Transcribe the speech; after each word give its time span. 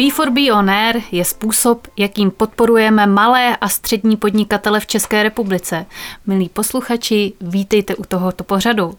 P4B 0.00 0.58
On 0.58 0.70
Air 0.70 1.02
je 1.12 1.24
způsob, 1.24 1.86
jakým 1.96 2.30
podporujeme 2.30 3.06
malé 3.06 3.56
a 3.56 3.68
střední 3.68 4.16
podnikatele 4.16 4.80
v 4.80 4.86
České 4.86 5.22
republice. 5.22 5.86
Milí 6.26 6.48
posluchači, 6.48 7.32
vítejte 7.40 7.96
u 7.96 8.04
tohoto 8.04 8.44
pořadu. 8.44 8.98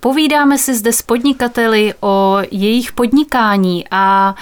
Povídáme 0.00 0.58
si 0.58 0.74
zde 0.74 0.92
s 0.92 1.02
podnikateli 1.02 1.94
o 2.00 2.38
jejich 2.50 2.92
podnikání 2.92 3.84
a 3.90 4.34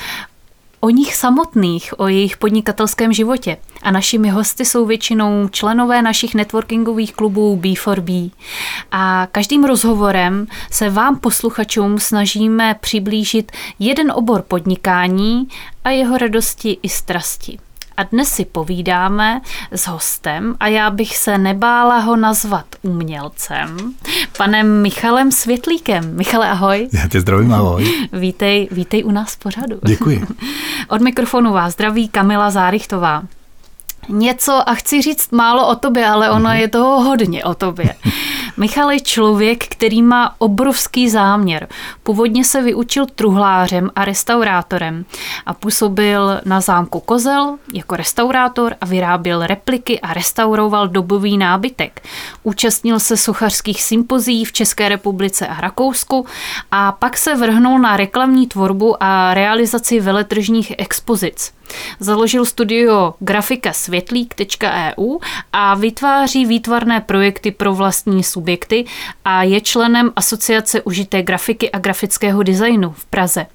o 0.87 0.91
nich 0.91 1.15
samotných, 1.15 2.01
o 2.01 2.09
jejich 2.09 2.37
podnikatelském 2.37 3.13
životě. 3.13 3.57
A 3.83 3.91
našimi 3.91 4.29
hosty 4.29 4.65
jsou 4.65 4.87
většinou 4.87 5.49
členové 5.49 6.03
našich 6.03 6.35
networkingových 6.35 7.15
klubů 7.15 7.57
B4B. 7.63 8.31
A 8.91 9.29
každým 9.33 9.65
rozhovorem 9.65 10.47
se 10.71 10.91
vám 10.91 11.19
posluchačům 11.19 11.99
snažíme 11.99 12.75
přiblížit 12.81 13.53
jeden 13.79 14.13
obor 14.13 14.43
podnikání 14.43 15.49
a 15.85 15.91
jeho 15.91 16.19
radosti 16.19 16.79
i 16.83 16.89
strasti. 16.89 17.59
A 17.97 18.03
dnes 18.03 18.29
si 18.29 18.45
povídáme 18.45 19.41
s 19.71 19.87
hostem 19.87 20.55
a 20.61 20.67
já 20.67 20.91
bych 20.91 21.17
se 21.17 21.39
nebála 21.39 21.99
ho 21.99 22.17
nazvat 22.17 22.67
umělcem, 22.83 23.95
panem 24.39 24.83
Michalem 24.83 25.33
Světlíkem. 25.33 26.17
Michale, 26.17 26.51
ahoj. 26.51 26.89
Já 26.93 27.09
tě 27.09 27.21
zdravím, 27.21 27.55
ahoj. 27.55 28.09
Vítej, 28.13 28.69
vítej 28.71 29.05
u 29.05 29.11
nás 29.11 29.35
v 29.35 29.39
pořadu. 29.39 29.79
Děkuji. 29.87 30.27
Od 30.89 31.01
mikrofonu 31.01 31.53
vás 31.53 31.73
zdraví 31.73 32.09
Kamila 32.09 32.51
Zárychtová 32.51 33.23
něco 34.09 34.69
a 34.69 34.75
chci 34.75 35.03
říct 35.03 35.33
málo 35.33 35.69
o 35.69 35.75
tobě, 35.77 36.07
ale 36.07 36.31
ono 36.31 36.49
mhm. 36.49 36.59
je 36.59 36.69
toho 36.69 37.01
hodně 37.01 37.45
o 37.45 37.55
tobě. 37.55 37.95
Michal 38.57 38.91
je 38.91 39.01
člověk, 39.01 39.65
který 39.69 40.03
má 40.03 40.35
obrovský 40.39 41.11
záměr. 41.11 41.69
Původně 42.03 42.45
se 42.45 42.63
vyučil 42.63 43.07
truhlářem 43.07 43.91
a 43.97 44.05
restaurátorem 44.05 45.05
a 45.47 45.55
působil 45.55 46.41
na 46.45 46.61
zámku 46.61 47.01
Kozel 47.01 47.59
jako 47.75 47.97
restaurátor 47.97 48.75
a 48.81 48.87
vyráběl 48.87 49.47
repliky 49.47 50.01
a 50.01 50.15
restauroval 50.15 50.89
dobový 50.89 51.39
nábytek. 51.39 52.03
Účastnil 52.43 53.01
se 53.01 53.17
sochařských 53.17 53.83
sympozí 53.83 54.45
v 54.45 54.53
České 54.53 54.89
republice 54.89 55.47
a 55.47 55.61
Rakousku 55.61 56.27
a 56.71 56.93
pak 56.93 57.17
se 57.17 57.37
vrhnul 57.37 57.79
na 57.79 57.97
reklamní 57.97 58.47
tvorbu 58.47 59.03
a 59.03 59.35
realizaci 59.35 60.01
veletržních 60.01 60.73
expozic. 60.79 61.56
Založil 62.01 62.45
studio 62.45 63.15
grafika 63.21 63.73
světlík.eu 63.73 65.19
a 65.53 65.75
vytváří 65.75 66.47
výtvarné 66.47 67.01
projekty 67.01 67.51
pro 67.51 67.75
vlastní 67.75 68.23
subjekty 68.23 68.85
a 69.25 69.43
je 69.43 69.61
členem 69.61 70.13
Asociace 70.17 70.83
užité 70.83 71.23
grafiky 71.23 71.71
a 71.71 71.79
grafického 71.79 72.43
designu 72.43 72.95
v 72.97 73.05
Praze. 73.05 73.47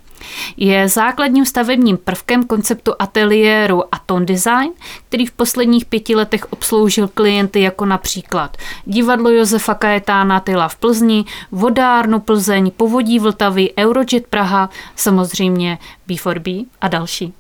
Je 0.57 0.87
základním 0.87 1.45
stavebním 1.45 1.97
prvkem 1.97 2.43
konceptu 2.43 2.93
ateliéru 2.99 3.83
Aton 3.95 4.25
Design, 4.25 4.71
který 5.07 5.25
v 5.25 5.31
posledních 5.31 5.85
pěti 5.85 6.15
letech 6.15 6.53
obsloužil 6.53 7.07
klienty 7.07 7.61
jako 7.61 7.85
například 7.85 8.57
divadlo 8.85 9.29
Josefa 9.29 9.73
Kajetána 9.73 10.39
Tyla 10.39 10.67
v 10.67 10.75
Plzni, 10.75 11.25
vodárnu 11.51 12.19
Plzeň, 12.19 12.71
povodí 12.71 13.19
Vltavy, 13.19 13.73
Eurojet 13.77 14.27
Praha, 14.27 14.69
samozřejmě 14.95 15.77
B4B 16.09 16.65
a 16.81 16.87
další. 16.87 17.33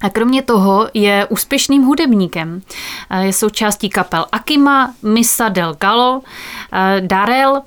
A 0.00 0.10
kromě 0.10 0.42
toho 0.42 0.88
je 0.94 1.26
úspěšným 1.26 1.82
hudebníkem. 1.82 2.62
Je 3.20 3.32
součástí 3.32 3.88
kapel 3.88 4.26
Akima, 4.32 4.94
Misa 5.02 5.48
del 5.48 5.76
Gallo, 5.80 6.22
Darel, 7.00 7.62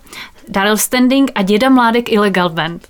Darel 0.50 0.78
Standing 0.78 1.32
a 1.36 1.42
Děda 1.42 1.70
Mládek 1.70 2.12
Illegal 2.12 2.50
Band. 2.50 2.88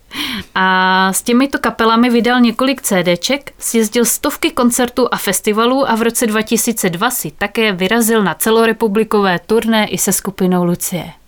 A 0.55 1.13
s 1.13 1.21
těmito 1.21 1.59
kapelami 1.59 2.09
vydal 2.09 2.41
několik 2.41 2.81
CDček, 2.81 3.53
sjezdil 3.59 4.05
stovky 4.05 4.51
koncertů 4.51 5.07
a 5.11 5.17
festivalů 5.17 5.89
a 5.89 5.95
v 5.95 6.01
roce 6.01 6.27
2002 6.27 7.09
si 7.09 7.31
také 7.31 7.71
vyrazil 7.71 8.23
na 8.23 8.33
celorepublikové 8.33 9.39
turné 9.39 9.87
i 9.87 9.97
se 9.97 10.11
skupinou 10.11 10.63
Lucie. 10.63 11.22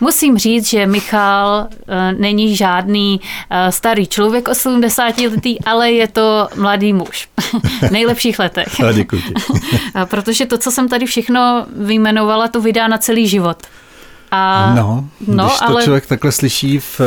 Musím 0.00 0.38
říct, 0.38 0.68
že 0.68 0.86
Michal 0.86 1.68
uh, 1.70 2.20
není 2.20 2.56
žádný 2.56 3.20
uh, 3.20 3.56
starý 3.70 4.06
člověk 4.06 4.48
80 4.48 5.18
letý, 5.18 5.64
ale 5.64 5.92
je 5.92 6.08
to 6.08 6.48
mladý 6.56 6.92
muž. 6.92 7.28
v 7.88 7.90
nejlepších 7.90 8.38
letech. 8.38 8.80
A 8.80 8.92
děkuji 8.92 9.22
ti. 9.22 9.34
Protože 10.04 10.46
to, 10.46 10.58
co 10.58 10.70
jsem 10.70 10.88
tady 10.88 11.06
všechno 11.06 11.66
vyjmenovala, 11.76 12.48
to 12.48 12.60
vydá 12.60 12.88
na 12.88 12.98
celý 12.98 13.28
život. 13.28 13.62
A, 14.30 14.74
no, 14.76 15.08
no, 15.26 15.46
když 15.46 15.58
to 15.58 15.68
ale... 15.68 15.84
člověk 15.84 16.06
takhle 16.06 16.32
slyší 16.32 16.78
v, 16.78 17.00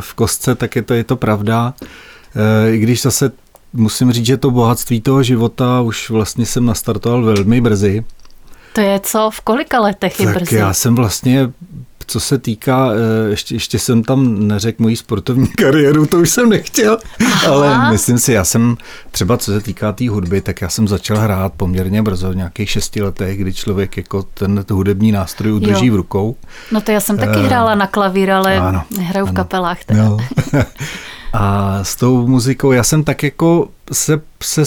v 0.00 0.14
kostce, 0.14 0.54
tak 0.54 0.76
je 0.76 0.82
to, 0.82 0.94
je 0.94 1.04
to 1.04 1.16
pravda. 1.16 1.74
I 2.72 2.78
když 2.78 3.02
zase 3.02 3.32
musím 3.72 4.12
říct, 4.12 4.26
že 4.26 4.36
to 4.36 4.50
bohatství 4.50 5.00
toho 5.00 5.22
života 5.22 5.80
už 5.80 6.10
vlastně 6.10 6.46
jsem 6.46 6.66
nastartoval 6.66 7.22
velmi 7.22 7.60
brzy. 7.60 8.04
To 8.72 8.80
je 8.80 9.00
co? 9.00 9.30
V 9.30 9.40
kolika 9.40 9.80
letech 9.80 10.20
je 10.20 10.26
tak 10.26 10.34
brzy? 10.34 10.56
já 10.56 10.72
jsem 10.72 10.94
vlastně 10.94 11.52
co 12.06 12.20
se 12.20 12.38
týká, 12.38 12.88
eh, 12.92 13.30
ještě, 13.30 13.54
ještě 13.54 13.78
jsem 13.78 14.02
tam 14.02 14.48
neřekl 14.48 14.82
mojí 14.82 14.96
sportovní 14.96 15.46
kariéru, 15.58 16.06
to 16.06 16.18
už 16.18 16.30
jsem 16.30 16.48
nechtěl, 16.48 16.98
Aha. 17.26 17.52
ale 17.52 17.90
myslím 17.90 18.18
si, 18.18 18.32
já 18.32 18.44
jsem 18.44 18.76
třeba 19.10 19.36
co 19.36 19.52
se 19.52 19.60
týká 19.60 19.92
té 19.92 19.96
tý 19.96 20.08
hudby, 20.08 20.40
tak 20.40 20.60
já 20.60 20.68
jsem 20.68 20.88
začal 20.88 21.18
hrát 21.18 21.52
poměrně 21.56 22.02
brzo, 22.02 22.30
v 22.30 22.36
nějakých 22.36 22.70
šesti 22.70 23.02
letech, 23.02 23.38
kdy 23.38 23.54
člověk 23.54 23.96
jako 23.96 24.22
ten 24.22 24.64
hudební 24.70 25.12
nástroj 25.12 25.52
udrží 25.52 25.86
jo. 25.86 25.94
v 25.94 25.96
rukou. 25.96 26.36
No 26.72 26.80
to 26.80 26.90
já 26.90 27.00
jsem 27.00 27.18
taky 27.18 27.38
uh, 27.38 27.44
hrála 27.44 27.74
na 27.74 27.86
klavír, 27.86 28.30
ale 28.30 28.58
ano, 28.58 28.82
nehraju 28.96 29.26
v 29.26 29.28
ano, 29.28 29.36
kapelách. 29.36 29.84
Teda. 29.84 30.04
No. 30.04 30.16
A 31.32 31.78
s 31.84 31.96
tou 31.96 32.26
muzikou, 32.26 32.72
já 32.72 32.84
jsem 32.84 33.04
tak 33.04 33.22
jako 33.22 33.68
se, 33.92 34.20
se 34.42 34.62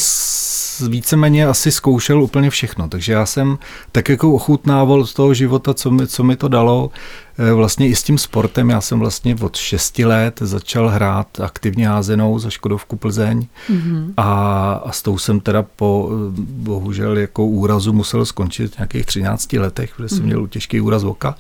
víceméně 0.82 1.48
asi 1.48 1.72
zkoušel 1.72 2.24
úplně 2.24 2.50
všechno, 2.50 2.90
takže 2.90 3.14
já 3.14 3.26
jsem 3.26 3.58
tak 3.92 4.10
jako 4.10 4.34
ochutnával 4.34 5.06
z 5.06 5.14
toho 5.14 5.34
života, 5.34 5.74
co 5.74 5.92
mi, 5.92 6.08
co 6.08 6.24
mi 6.24 6.36
to 6.36 6.48
dalo, 6.48 6.92
eh, 7.38 7.54
vlastně 7.54 7.88
i 7.88 7.96
s 7.96 8.04
tím 8.04 8.18
sportem. 8.18 8.70
Já 8.70 8.82
jsem 8.82 9.00
vlastně 9.00 9.36
od 9.42 9.56
6 9.56 10.06
let 10.06 10.40
začal 10.42 10.90
hrát 10.90 11.40
aktivně 11.40 11.88
házenou 11.88 12.40
za 12.40 12.50
Škodovku 12.50 12.96
Plzeň 12.96 13.48
mm-hmm. 13.70 14.14
a, 14.18 14.72
a 14.86 14.92
s 14.92 15.02
tou 15.02 15.18
jsem 15.18 15.40
teda 15.40 15.66
po 15.76 16.10
bohužel 16.40 17.18
jako 17.18 17.46
úrazu 17.46 17.94
musel 17.94 18.26
skončit 18.26 18.76
v 18.76 18.78
nějakých 18.78 19.06
13 19.06 19.54
letech, 19.54 19.94
protože 19.96 20.10
jsem 20.10 20.20
mm-hmm. 20.20 20.26
měl 20.26 20.48
těžký 20.48 20.82
úraz 20.82 21.04
oka. 21.04 21.36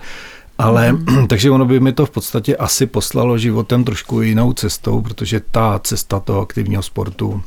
Ale 0.59 0.91
mm. 0.91 1.27
takže 1.27 1.51
ono 1.51 1.65
by 1.65 1.79
mi 1.79 1.93
to 1.93 2.05
v 2.05 2.09
podstatě 2.09 2.55
asi 2.55 2.85
poslalo 2.85 3.37
životem 3.37 3.83
trošku 3.83 4.21
jinou 4.21 4.53
cestou, 4.53 5.01
protože 5.01 5.41
ta 5.51 5.79
cesta 5.83 6.19
toho 6.19 6.41
aktivního 6.41 6.83
sportu 6.83 7.41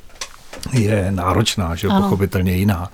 je 0.72 1.06
náročná, 1.10 1.74
že 1.74 1.88
ano. 1.88 2.02
pochopitelně 2.02 2.56
jiná. 2.56 2.88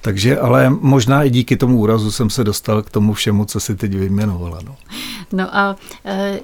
Takže, 0.00 0.38
ale 0.38 0.70
možná 0.70 1.24
i 1.24 1.30
díky 1.30 1.56
tomu 1.56 1.78
úrazu 1.78 2.10
jsem 2.10 2.30
se 2.30 2.44
dostal 2.44 2.82
k 2.82 2.90
tomu 2.90 3.12
všemu, 3.12 3.44
co 3.44 3.60
si 3.60 3.76
teď 3.76 3.94
vyjmenovala. 3.94 4.58
No, 4.64 4.76
no 5.32 5.56
a 5.56 5.76
e, 6.04 6.40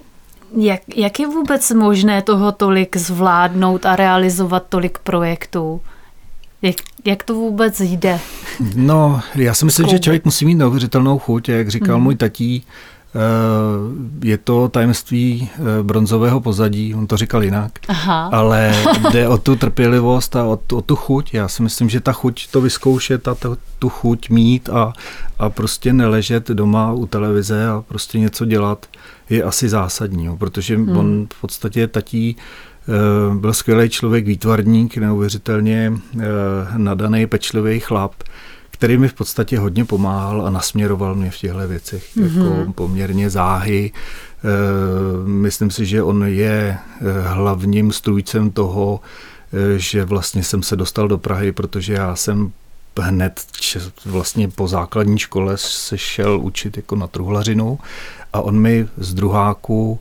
jak, 0.56 0.80
jak 0.96 1.20
je 1.20 1.26
vůbec 1.26 1.70
možné 1.70 2.22
toho 2.22 2.52
tolik 2.52 2.96
zvládnout 2.96 3.86
a 3.86 3.96
realizovat 3.96 4.66
tolik 4.68 4.98
projektů? 4.98 5.80
Jak, 6.62 6.76
jak 7.04 7.22
to 7.22 7.34
vůbec 7.34 7.80
jde? 7.80 8.20
No, 8.74 9.20
já 9.34 9.54
si 9.54 9.64
myslím, 9.64 9.88
že 9.88 9.98
člověk 9.98 10.24
musí 10.24 10.44
mít 10.44 10.54
neuvěřitelnou 10.54 11.18
chuť. 11.18 11.48
Jak 11.48 11.68
říkal 11.68 11.98
mm. 11.98 12.02
můj 12.02 12.16
tatí, 12.16 12.64
je 14.22 14.38
to 14.38 14.68
tajemství 14.68 15.48
eh, 15.52 15.82
bronzového 15.82 16.40
pozadí, 16.40 16.94
on 16.94 17.06
to 17.06 17.16
říkal 17.16 17.44
jinak, 17.44 17.72
Aha. 17.88 18.28
ale 18.32 18.74
jde 19.12 19.28
o 19.28 19.38
tu 19.38 19.56
trpělivost 19.56 20.36
a 20.36 20.44
o 20.44 20.56
tu, 20.56 20.76
o 20.76 20.82
tu 20.82 20.96
chuť. 20.96 21.34
Já 21.34 21.48
si 21.48 21.62
myslím, 21.62 21.88
že 21.88 22.00
ta 22.00 22.12
chuť 22.12 22.50
to 22.50 22.60
vyzkoušet 22.60 23.28
a 23.28 23.34
to, 23.34 23.56
tu 23.78 23.88
chuť 23.88 24.30
mít 24.30 24.68
a, 24.68 24.92
a 25.38 25.50
prostě 25.50 25.92
neležet 25.92 26.48
doma 26.48 26.92
u 26.92 27.06
televize 27.06 27.68
a 27.68 27.84
prostě 27.88 28.18
něco 28.18 28.44
dělat 28.44 28.86
je 29.30 29.42
asi 29.42 29.68
zásadní, 29.68 30.36
protože 30.36 30.76
hmm. 30.76 30.96
on 30.96 31.26
v 31.36 31.40
podstatě 31.40 31.86
tatí 31.86 32.36
eh, 32.36 33.34
byl 33.34 33.52
skvělý 33.52 33.88
člověk, 33.88 34.26
výtvarník, 34.26 34.96
neuvěřitelně 34.96 35.92
nadaný, 36.76 37.26
pečlivý 37.26 37.80
chlap, 37.80 38.12
který 38.78 38.98
mi 38.98 39.08
v 39.08 39.14
podstatě 39.14 39.58
hodně 39.58 39.84
pomáhal 39.84 40.46
a 40.46 40.50
nasměroval 40.50 41.14
mě 41.14 41.30
v 41.30 41.38
těchto 41.38 41.68
věcech 41.68 42.16
mm-hmm. 42.16 42.58
jako 42.58 42.72
poměrně 42.72 43.30
záhy. 43.30 43.92
E, 43.92 44.48
myslím 45.28 45.70
si, 45.70 45.86
že 45.86 46.02
on 46.02 46.24
je 46.26 46.78
e, 46.78 46.78
hlavním 47.28 47.92
strůjcem 47.92 48.50
toho, 48.50 49.00
e, 49.52 49.78
že 49.78 50.04
vlastně 50.04 50.42
jsem 50.42 50.62
se 50.62 50.76
dostal 50.76 51.08
do 51.08 51.18
Prahy, 51.18 51.52
protože 51.52 51.92
já 51.92 52.16
jsem 52.16 52.52
hned 53.00 53.40
vlastně 54.06 54.48
po 54.48 54.68
základní 54.68 55.18
škole 55.18 55.56
se 55.56 55.98
šel 55.98 56.40
učit 56.40 56.76
jako 56.76 56.96
na 56.96 57.06
truhlařinu 57.06 57.78
a 58.32 58.40
on 58.40 58.58
mi 58.58 58.88
z 58.96 59.14
druháku 59.14 60.00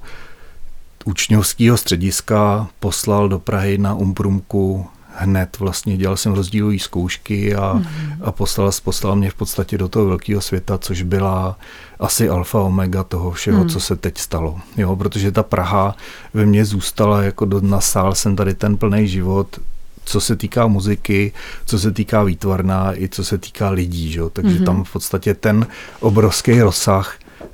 učňovského 1.06 1.77
střediska 1.77 2.68
poslal 2.80 3.30
do 3.30 3.39
Prahy 3.39 3.77
na 3.77 3.95
Umprumku 3.95 4.88
hned 5.17 5.59
vlastně 5.59 5.97
dělal 5.97 6.17
jsem 6.17 6.33
rozdílové 6.33 6.79
zkoušky 6.79 7.56
a, 7.56 7.73
mm. 7.73 7.85
a 8.21 8.31
poslal, 8.31 8.71
poslal 8.83 9.15
mě 9.15 9.29
v 9.29 9.35
podstatě 9.35 9.77
do 9.77 9.88
toho 9.88 10.06
velkého 10.06 10.41
světa, 10.41 10.77
což 10.77 11.01
byla 11.01 11.57
asi 12.00 12.29
alfa 12.29 12.59
omega 12.59 13.03
toho 13.03 13.31
všeho, 13.31 13.63
mm. 13.63 13.69
co 13.69 13.79
se 13.79 13.95
teď 13.95 14.17
stalo. 14.17 14.59
Jo, 14.77 14.95
protože 14.95 15.31
ta 15.31 15.44
Praha 15.44 15.95
ve 16.33 16.45
mně 16.45 16.65
zůstala, 16.65 17.23
jako 17.23 17.45
do, 17.45 17.62
nasál 17.62 18.15
jsem 18.15 18.35
tady 18.35 18.53
ten 18.53 18.77
plný 18.77 19.07
život, 19.07 19.59
co 20.06 20.21
se 20.21 20.35
týká 20.35 20.67
muziky, 20.67 21.31
co 21.65 21.79
se 21.79 21.91
týká 21.91 22.23
výtvarná, 22.23 23.00
i 23.00 23.09
co 23.09 23.23
se 23.23 23.38
týká 23.38 23.69
lidí. 23.69 24.12
Že? 24.12 24.21
Takže 24.33 24.59
mm-hmm. 24.59 24.65
tam 24.65 24.83
v 24.83 24.94
podstatě 24.94 25.33
ten 25.33 25.67
obrovský 26.00 26.62
rozsah 26.62 27.15
eh, 27.41 27.45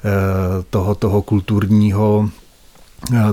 toho, 0.70 0.96
toho 0.96 1.22
kulturního 1.22 2.30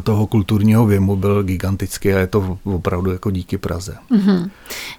toho 0.02 0.26
kulturního 0.26 0.86
věmu 0.86 1.16
byl 1.16 1.42
gigantický 1.42 2.12
a 2.12 2.18
je 2.18 2.26
to 2.26 2.58
opravdu 2.64 3.12
jako 3.12 3.30
díky 3.30 3.58
Praze. 3.58 3.96
Mm-hmm. 4.10 4.50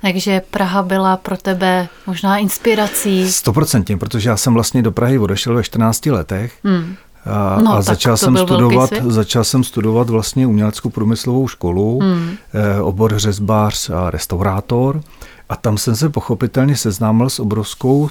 Takže 0.01 0.41
Praha 0.51 0.83
byla 0.83 1.17
pro 1.17 1.37
tebe 1.37 1.87
možná 2.07 2.37
inspirací? 2.37 3.31
Stoprocentně, 3.31 3.97
protože 3.97 4.29
já 4.29 4.37
jsem 4.37 4.53
vlastně 4.53 4.81
do 4.81 4.91
Prahy 4.91 5.19
odešel 5.19 5.55
ve 5.55 5.63
14 5.63 6.05
letech 6.05 6.53
mm. 6.63 6.95
A, 7.25 7.61
no, 7.61 7.73
a 7.73 7.81
začal 7.81 8.17
jsem 8.17 8.37
studovat, 8.37 8.89
začal 9.07 9.43
jsem 9.43 9.63
studovat 9.63 10.09
vlastně 10.09 10.47
uměleckou 10.47 10.89
průmyslovou 10.89 11.47
školu, 11.47 11.99
hmm. 11.99 12.29
eh, 12.53 12.81
obor 12.81 13.19
řezbář 13.19 13.89
a 13.89 14.09
restaurátor. 14.09 15.01
A 15.49 15.55
tam 15.55 15.77
jsem 15.77 15.95
se 15.95 16.09
pochopitelně 16.09 16.75
seznámil 16.75 17.29
s 17.29 17.39
obrovskou 17.39 18.09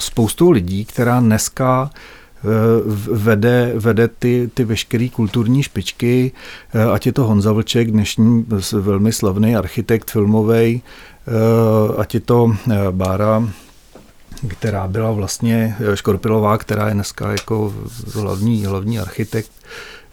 spoustou 0.00 0.50
lidí, 0.50 0.84
která 0.84 1.20
dneska 1.20 1.90
eh, 1.94 2.21
vede, 3.12 3.72
vede 3.76 4.08
ty, 4.08 4.50
ty 4.54 4.64
veškeré 4.64 5.08
kulturní 5.08 5.62
špičky, 5.62 6.32
eh, 6.74 6.84
ať 6.84 7.06
je 7.06 7.12
to 7.12 7.24
Honza 7.24 7.52
Vlček, 7.52 7.90
dnešní 7.90 8.46
velmi 8.72 9.12
slavný 9.12 9.56
architekt 9.56 10.10
filmový, 10.10 10.82
eh, 10.82 12.00
ať 12.00 12.14
je 12.14 12.20
to 12.20 12.52
Bára 12.90 13.48
která 14.48 14.88
byla 14.88 15.10
vlastně 15.10 15.76
eh, 15.80 15.96
Škorpilová, 15.96 16.58
která 16.58 16.88
je 16.88 16.94
dneska 16.94 17.32
jako 17.32 17.74
hlavní, 18.14 18.64
hlavní 18.64 18.98
architekt, 18.98 19.50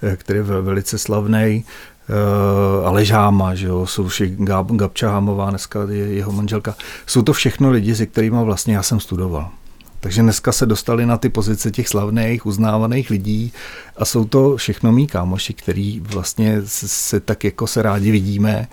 eh, 0.01 0.15
který 0.15 0.39
je 0.39 0.43
velice 0.43 0.97
slavný, 0.97 1.65
eh, 2.09 2.85
Aleš 2.85 3.11
Háma, 3.11 3.55
že 3.55 3.67
jo, 3.67 3.85
jsou 3.85 4.09
Gab, 4.27 4.71
Gabča 4.71 5.11
Hámová, 5.11 5.49
dneska 5.49 5.79
je 5.89 6.13
jeho 6.13 6.31
manželka. 6.31 6.75
Jsou 7.05 7.21
to 7.21 7.33
všechno 7.33 7.71
lidi, 7.71 7.95
se 7.95 8.05
kterými 8.05 8.37
vlastně 8.43 8.75
já 8.75 8.83
jsem 8.83 8.99
studoval. 8.99 9.49
Takže 9.99 10.21
dneska 10.21 10.51
se 10.51 10.65
dostali 10.65 11.05
na 11.05 11.17
ty 11.17 11.29
pozice 11.29 11.71
těch 11.71 11.87
slavných, 11.87 12.45
uznávaných 12.45 13.09
lidí 13.09 13.53
a 13.97 14.05
jsou 14.05 14.25
to 14.25 14.57
všechno 14.57 14.91
mý 14.91 15.07
kámoši, 15.07 15.53
který 15.53 15.99
vlastně 15.99 16.61
se, 16.65 16.87
se 16.87 17.19
tak 17.19 17.43
jako 17.43 17.67
se 17.67 17.81
rádi 17.81 18.11
vidíme 18.11 18.67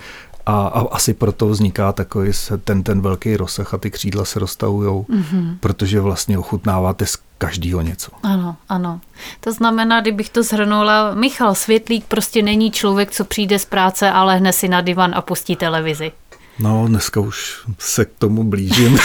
a, 0.46 0.66
a 0.66 0.80
asi 0.94 1.14
proto 1.14 1.48
vzniká 1.48 1.92
takový 1.92 2.30
ten, 2.64 2.82
ten 2.82 3.00
velký 3.00 3.36
rozsah 3.36 3.74
a 3.74 3.78
ty 3.78 3.90
křídla 3.90 4.24
se 4.24 4.38
roztahují, 4.38 4.90
mm-hmm. 4.90 5.56
protože 5.60 6.00
vlastně 6.00 6.38
ochutnáváte 6.38 7.06
z 7.06 7.18
každého 7.38 7.82
něco. 7.82 8.10
Ano, 8.22 8.56
ano. 8.68 9.00
To 9.40 9.52
znamená, 9.52 10.00
kdybych 10.00 10.30
to 10.30 10.42
zhrnula, 10.42 11.14
Michal 11.14 11.54
Světlík 11.54 12.04
prostě 12.04 12.42
není 12.42 12.70
člověk, 12.70 13.10
co 13.10 13.24
přijde 13.24 13.58
z 13.58 13.64
práce 13.64 14.10
a 14.10 14.24
lehne 14.24 14.52
si 14.52 14.68
na 14.68 14.80
divan 14.80 15.12
a 15.14 15.20
pustí 15.20 15.56
televizi. 15.56 16.12
No, 16.58 16.88
dneska 16.88 17.20
už 17.20 17.60
se 17.78 18.04
k 18.04 18.10
tomu 18.18 18.44
blížím. 18.44 18.98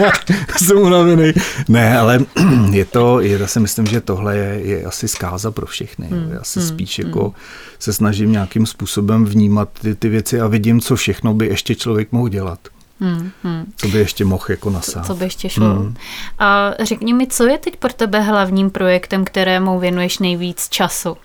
Jsem 0.56 0.78
unavený. 0.78 1.32
Ne, 1.68 1.98
ale 1.98 2.18
je 2.70 2.84
to, 2.84 3.20
já 3.20 3.46
si 3.46 3.60
myslím, 3.60 3.86
že 3.86 4.00
tohle 4.00 4.36
je, 4.36 4.60
je 4.64 4.84
asi 4.84 5.08
zkáza 5.08 5.50
pro 5.50 5.66
všechny. 5.66 6.06
Hmm. 6.06 6.30
Já 6.32 6.44
se 6.44 6.60
hmm. 6.60 6.68
spíš 6.68 6.98
jako 6.98 7.22
hmm. 7.22 7.32
se 7.78 7.92
snažím 7.92 8.32
nějakým 8.32 8.66
způsobem 8.66 9.24
vnímat 9.24 9.68
ty, 9.80 9.94
ty 9.94 10.08
věci 10.08 10.40
a 10.40 10.46
vidím, 10.46 10.80
co 10.80 10.96
všechno 10.96 11.34
by 11.34 11.46
ještě 11.46 11.74
člověk 11.74 12.12
mohl 12.12 12.28
dělat. 12.28 12.58
Hmm, 13.00 13.30
hmm. 13.42 13.72
Co 13.76 13.88
by 13.88 13.98
ještě 13.98 14.24
mohl 14.24 14.44
jako 14.48 14.70
nasát. 14.70 15.06
Co 15.06 15.14
by 15.14 15.24
ještě 15.24 15.48
šlo. 15.48 15.74
Hmm. 15.74 15.94
A 16.38 16.70
řekni 16.82 17.12
mi, 17.12 17.26
co 17.26 17.44
je 17.44 17.58
teď 17.58 17.76
pro 17.76 17.92
tebe 17.92 18.20
hlavním 18.20 18.70
projektem, 18.70 19.24
kterému 19.24 19.78
věnuješ 19.78 20.18
nejvíc 20.18 20.68
času? 20.68 21.16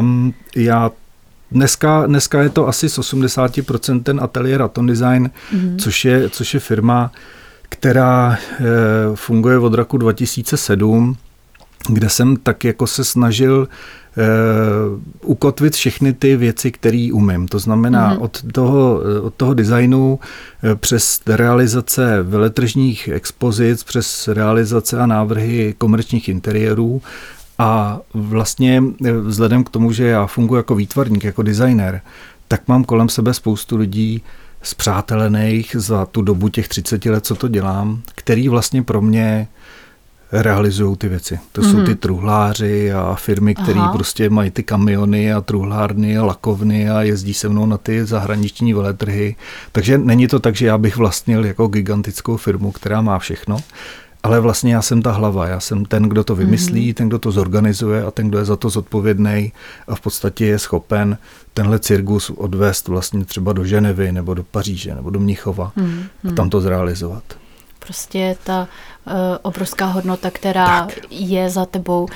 Um, 0.00 0.34
já 0.56 0.90
Dneska, 1.50 2.06
dneska 2.06 2.42
je 2.42 2.48
to 2.48 2.68
asi 2.68 2.88
z 2.88 2.98
80% 2.98 4.02
ten 4.02 4.20
ateliér 4.22 4.62
Aton 4.62 4.86
Design, 4.86 5.30
mm-hmm. 5.54 5.76
což, 5.78 6.04
je, 6.04 6.30
což 6.30 6.54
je 6.54 6.60
firma, 6.60 7.12
která 7.68 8.38
e, 8.38 8.64
funguje 9.14 9.58
od 9.58 9.74
roku 9.74 9.98
2007, 9.98 11.16
kde 11.88 12.08
jsem 12.08 12.36
tak 12.36 12.64
jako 12.64 12.86
se 12.86 13.04
snažil 13.04 13.68
e, 13.68 14.22
ukotvit 15.22 15.74
všechny 15.74 16.12
ty 16.12 16.36
věci, 16.36 16.72
které 16.72 17.08
umím. 17.12 17.48
To 17.48 17.58
znamená 17.58 18.14
mm-hmm. 18.14 18.22
od, 18.22 18.42
toho, 18.52 19.00
od 19.22 19.34
toho 19.34 19.54
designu 19.54 20.18
e, 20.62 20.74
přes 20.74 21.20
realizace 21.26 22.22
veletržních 22.22 23.08
expozic, 23.08 23.84
přes 23.84 24.28
realizace 24.28 24.98
a 24.98 25.06
návrhy 25.06 25.74
komerčních 25.78 26.28
interiérů 26.28 27.02
a 27.58 28.00
vlastně 28.14 28.82
eh, 29.04 29.12
vzhledem 29.12 29.64
k 29.64 29.70
tomu, 29.70 29.92
že 29.92 30.06
já 30.06 30.26
funguji 30.26 30.56
jako 30.56 30.74
výtvarník, 30.74 31.24
jako 31.24 31.42
designer, 31.42 32.00
tak 32.48 32.68
mám 32.68 32.84
kolem 32.84 33.08
sebe 33.08 33.34
spoustu 33.34 33.76
lidí 33.76 34.22
zpřátelených 34.62 35.76
za 35.78 36.06
tu 36.06 36.22
dobu 36.22 36.48
těch 36.48 36.68
30 36.68 37.04
let, 37.06 37.26
co 37.26 37.34
to 37.34 37.48
dělám, 37.48 38.02
který 38.14 38.48
vlastně 38.48 38.82
pro 38.82 39.02
mě 39.02 39.48
realizují 40.32 40.96
ty 40.96 41.08
věci. 41.08 41.38
To 41.52 41.60
mm-hmm. 41.60 41.70
jsou 41.70 41.76
ty 41.76 41.90
mhm. 41.90 41.96
truhláři 41.96 42.92
a 42.92 43.14
firmy, 43.14 43.54
které 43.54 43.80
prostě 43.92 44.30
mají 44.30 44.50
ty 44.50 44.62
kamiony 44.62 45.32
a 45.32 45.40
truhlárny 45.40 46.18
a 46.18 46.24
lakovny 46.24 46.90
a 46.90 47.02
jezdí 47.02 47.34
se 47.34 47.48
mnou 47.48 47.66
na 47.66 47.78
ty 47.78 48.04
zahraniční 48.04 48.74
veletrhy. 48.74 49.36
Takže 49.72 49.98
není 49.98 50.28
to 50.28 50.38
tak, 50.40 50.56
že 50.56 50.66
já 50.66 50.78
bych 50.78 50.96
vlastnil 50.96 51.46
jako 51.46 51.66
gigantickou 51.66 52.36
firmu, 52.36 52.72
která 52.72 53.00
má 53.00 53.18
všechno, 53.18 53.56
ale 54.26 54.40
vlastně 54.40 54.74
já 54.74 54.82
jsem 54.82 55.02
ta 55.02 55.12
hlava, 55.12 55.46
já 55.46 55.60
jsem 55.60 55.84
ten, 55.84 56.02
kdo 56.02 56.24
to 56.24 56.34
vymyslí, 56.34 56.90
mm-hmm. 56.90 56.94
ten, 56.94 57.08
kdo 57.08 57.18
to 57.18 57.32
zorganizuje 57.32 58.04
a 58.04 58.10
ten, 58.10 58.28
kdo 58.28 58.38
je 58.38 58.44
za 58.44 58.56
to 58.56 58.70
zodpovědný 58.70 59.52
a 59.88 59.94
v 59.94 60.00
podstatě 60.00 60.46
je 60.46 60.58
schopen 60.58 61.18
tenhle 61.54 61.78
cirkus 61.78 62.30
odvést 62.30 62.88
vlastně 62.88 63.24
třeba 63.24 63.52
do 63.52 63.64
Ženevy 63.64 64.12
nebo 64.12 64.34
do 64.34 64.42
Paříže 64.42 64.94
nebo 64.94 65.10
do 65.10 65.20
Mnichova 65.20 65.72
mm-hmm. 65.76 66.30
a 66.30 66.32
tam 66.32 66.50
to 66.50 66.60
zrealizovat. 66.60 67.22
Prostě 67.78 68.36
ta 68.44 68.68
uh, 69.06 69.12
obrovská 69.42 69.86
hodnota, 69.86 70.30
která 70.30 70.86
tak. 70.86 70.98
je 71.10 71.50
za 71.50 71.66
tebou, 71.66 72.08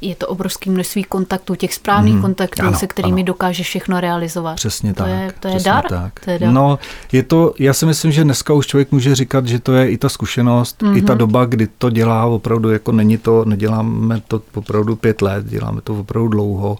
je 0.00 0.14
to 0.14 0.26
obrovské 0.26 0.70
množství 0.70 1.04
kontaktů, 1.04 1.54
těch 1.54 1.74
správných 1.74 2.14
mm, 2.14 2.22
kontaktů, 2.22 2.62
ano, 2.62 2.78
se 2.78 2.86
kterými 2.86 3.20
ano. 3.20 3.26
dokáže 3.26 3.62
všechno 3.62 4.00
realizovat. 4.00 4.54
Přesně 4.54 4.94
to 4.94 5.02
tak. 5.02 5.08
Je, 5.08 5.32
to 5.40 5.48
je 5.48 5.60
dar. 5.60 5.84
Tak. 5.88 6.20
To 6.24 6.30
je 6.30 6.38
dar. 6.38 6.52
No, 6.52 6.78
je 7.12 7.22
to, 7.22 7.54
já 7.58 7.74
si 7.74 7.86
myslím, 7.86 8.12
že 8.12 8.24
dneska 8.24 8.54
už 8.54 8.66
člověk 8.66 8.92
může 8.92 9.14
říkat, 9.14 9.46
že 9.46 9.58
to 9.58 9.72
je 9.72 9.90
i 9.90 9.98
ta 9.98 10.08
zkušenost, 10.08 10.82
mm-hmm. 10.82 10.96
i 10.96 11.02
ta 11.02 11.12
mhm. 11.12 11.18
doba, 11.18 11.44
kdy 11.44 11.68
to 11.78 11.90
dělá 11.90 12.26
opravdu, 12.26 12.70
jako 12.70 12.92
není 12.92 13.18
to, 13.18 13.44
neděláme 13.44 14.22
to 14.28 14.42
opravdu 14.54 14.96
pět 14.96 15.22
let, 15.22 15.46
děláme 15.46 15.80
to 15.80 16.00
opravdu 16.00 16.28
dlouho 16.28 16.78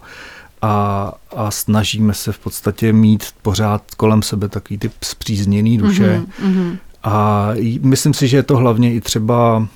a, 0.61 1.11
a 1.35 1.51
snažíme 1.51 2.13
se 2.13 2.31
v 2.31 2.39
podstatě 2.39 2.93
mít 2.93 3.25
pořád 3.41 3.81
kolem 3.97 4.21
sebe 4.21 4.49
takový 4.49 4.77
ty 4.77 4.91
zpřízněný 5.01 5.77
duše. 5.77 6.21
Mm-hmm. 6.45 6.77
A 7.03 7.49
myslím 7.81 8.13
si, 8.13 8.27
že 8.27 8.37
je 8.37 8.43
to 8.43 8.57
hlavně 8.57 8.93
i 8.93 9.01
třeba 9.01 9.67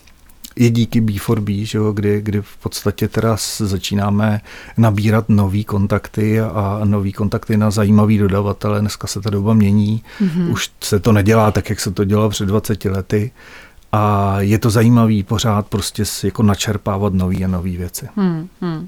i 0.55 0.69
díky 0.69 1.01
B4B, 1.01 1.65
že 1.65 1.77
jo, 1.77 1.91
kdy, 1.91 2.21
kdy 2.21 2.41
v 2.41 2.57
podstatě 2.57 3.07
teda 3.07 3.37
začínáme 3.57 4.41
nabírat 4.77 5.29
nový 5.29 5.63
kontakty 5.63 6.41
a 6.41 6.81
nový 6.83 7.13
kontakty 7.13 7.57
na 7.57 7.71
zajímavý 7.71 8.17
dodavatele. 8.17 8.79
Dneska 8.79 9.07
se 9.07 9.21
ta 9.21 9.29
doba 9.29 9.53
mění, 9.53 10.03
mm-hmm. 10.21 10.51
už 10.51 10.71
se 10.83 10.99
to 10.99 11.11
nedělá 11.11 11.51
tak, 11.51 11.69
jak 11.69 11.79
se 11.79 11.91
to 11.91 12.03
dělalo 12.03 12.29
před 12.29 12.45
20 12.45 12.85
lety. 12.85 13.31
A 13.91 14.35
je 14.39 14.59
to 14.59 14.69
zajímavý 14.69 15.23
pořád 15.23 15.67
prostě 15.67 16.03
jako 16.23 16.43
načerpávat 16.43 17.13
nové 17.13 17.43
a 17.43 17.47
nové 17.47 17.69
věci. 17.69 18.09
Hmm, 18.15 18.47
hmm. 18.61 18.87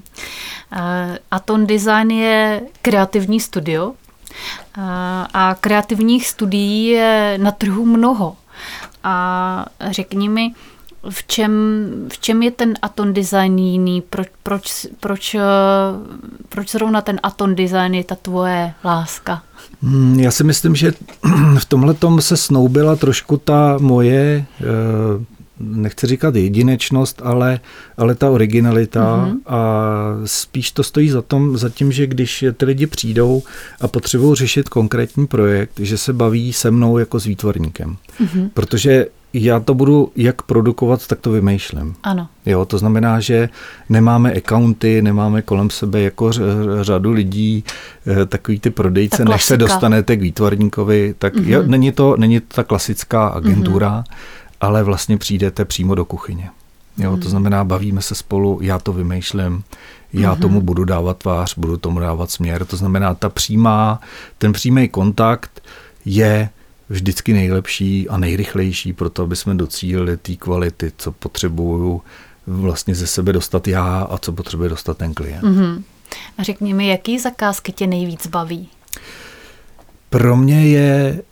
Aton 1.30 1.66
Design 1.66 2.10
je 2.10 2.60
kreativní 2.82 3.40
studio 3.40 3.92
a 5.34 5.56
kreativních 5.60 6.28
studií 6.28 6.86
je 6.86 7.38
na 7.42 7.50
trhu 7.50 7.86
mnoho. 7.86 8.36
A 9.04 9.66
řekni 9.90 10.28
mi, 10.28 10.54
v 11.02 11.26
čem, 11.26 11.52
v 12.12 12.18
čem 12.18 12.42
je 12.42 12.50
ten 12.50 12.74
Aton 12.82 13.12
design 13.12 13.58
jiný? 13.58 14.02
Proč, 14.10 14.28
proč, 14.42 14.86
proč, 15.00 15.34
eh, 15.34 15.40
proč 16.48 16.70
zrovna 16.70 17.00
ten 17.00 17.20
Aton 17.22 17.54
design 17.54 17.94
je 17.94 18.04
ta 18.04 18.14
tvoje 18.14 18.72
láska? 18.84 19.42
Hmm, 19.82 20.20
já 20.20 20.30
si 20.30 20.44
myslím, 20.44 20.76
že 20.76 20.92
v 21.58 21.64
tomhle 21.64 21.94
se 22.20 22.36
snoubila 22.36 22.96
trošku 22.96 23.36
ta 23.36 23.78
moje, 23.80 24.44
eh, 24.60 24.64
nechci 25.60 26.06
říkat 26.06 26.34
jedinečnost, 26.34 27.22
ale, 27.24 27.60
ale 27.96 28.14
ta 28.14 28.30
originalita 28.30 29.26
mm-hmm. 29.26 29.38
a 29.46 29.60
spíš 30.24 30.72
to 30.72 30.82
stojí 30.82 31.10
za, 31.10 31.22
tom, 31.22 31.58
za 31.58 31.68
tím, 31.68 31.92
že 31.92 32.06
když 32.06 32.44
ty 32.56 32.64
lidi 32.64 32.86
přijdou 32.86 33.42
a 33.80 33.88
potřebují 33.88 34.36
řešit 34.36 34.68
konkrétní 34.68 35.26
projekt, 35.26 35.72
že 35.78 35.98
se 35.98 36.12
baví 36.12 36.52
se 36.52 36.70
mnou 36.70 36.98
jako 36.98 37.20
s 37.20 37.24
výtvarníkem. 37.24 37.96
Mm-hmm. 38.20 38.50
Protože 38.54 39.06
já 39.32 39.60
to 39.60 39.74
budu 39.74 40.12
jak 40.16 40.42
produkovat, 40.42 41.06
tak 41.06 41.20
to 41.20 41.30
vymýšlím. 41.30 41.94
Ano. 42.02 42.28
Jo, 42.46 42.64
to 42.64 42.78
znamená, 42.78 43.20
že 43.20 43.48
nemáme 43.88 44.32
accounty, 44.32 45.02
nemáme 45.02 45.42
kolem 45.42 45.70
sebe 45.70 46.00
jako 46.00 46.30
řadu 46.80 47.12
lidí, 47.12 47.64
eh, 48.06 48.26
takový 48.26 48.60
ty 48.60 48.70
prodejce, 48.70 49.24
ta 49.24 49.32
než 49.32 49.44
se 49.44 49.56
dostanete 49.56 50.16
k 50.16 50.20
výtvarníkovi, 50.20 51.14
tak 51.18 51.34
mm-hmm. 51.34 51.48
jo, 51.48 51.62
není, 51.66 51.92
to, 51.92 52.16
není 52.16 52.40
to 52.40 52.46
ta 52.54 52.64
klasická 52.64 53.28
agentura, 53.28 54.00
mm-hmm. 54.00 54.14
ale 54.60 54.82
vlastně 54.82 55.18
přijdete 55.18 55.64
přímo 55.64 55.94
do 55.94 56.04
kuchyně. 56.04 56.50
Jo, 56.98 57.12
mm-hmm. 57.12 57.22
to 57.22 57.28
znamená, 57.28 57.64
bavíme 57.64 58.02
se 58.02 58.14
spolu, 58.14 58.58
já 58.62 58.78
to 58.78 58.92
vymýšlím, 58.92 59.64
já 60.12 60.34
mm-hmm. 60.34 60.40
tomu 60.40 60.60
budu 60.60 60.84
dávat 60.84 61.18
tvář, 61.18 61.58
budu 61.58 61.76
tomu 61.76 62.00
dávat 62.00 62.30
směr. 62.30 62.64
To 62.64 62.76
znamená, 62.76 63.14
ta 63.14 63.28
přímá, 63.28 64.00
ten 64.38 64.52
přímý 64.52 64.88
kontakt 64.88 65.62
je 66.04 66.48
vždycky 66.88 67.32
nejlepší 67.32 68.08
a 68.08 68.16
nejrychlejší 68.16 68.92
pro 68.92 69.10
to, 69.10 69.22
aby 69.22 69.36
jsme 69.36 69.54
docílili 69.54 70.16
té 70.16 70.36
kvality, 70.36 70.92
co 70.96 71.12
potřebuju 71.12 72.02
vlastně 72.46 72.94
ze 72.94 73.06
sebe 73.06 73.32
dostat 73.32 73.68
já 73.68 74.06
a 74.10 74.18
co 74.18 74.32
potřebuje 74.32 74.68
dostat 74.68 74.96
ten 74.96 75.14
klient. 75.14 75.42
Mm-hmm. 75.42 75.82
A 76.38 76.42
řekni 76.42 76.74
mi, 76.74 76.88
jaký 76.88 77.18
zakázky 77.18 77.72
tě 77.72 77.86
nejvíc 77.86 78.26
baví? 78.26 78.68
Pro 80.10 80.36
mě 80.36 80.66
je 80.66 81.22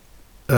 uh, 0.51 0.57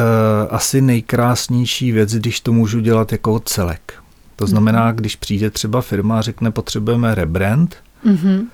asi 0.51 0.81
nejkrásnější 0.81 1.93
věc, 1.93 2.13
když 2.15 2.41
to 2.41 2.53
můžu 2.53 2.81
dělat 2.81 3.13
jako 3.13 3.41
celek. 3.41 3.93
To 4.37 4.47
znamená, 4.47 4.93
když 4.93 5.17
přijde 5.17 5.51
třeba 5.51 5.81
firma 5.81 6.19
a 6.19 6.23
řekne, 6.23 6.51
potřebujeme 6.51 7.15
rebrand, 7.15 7.77
mm-hmm. 8.07 8.47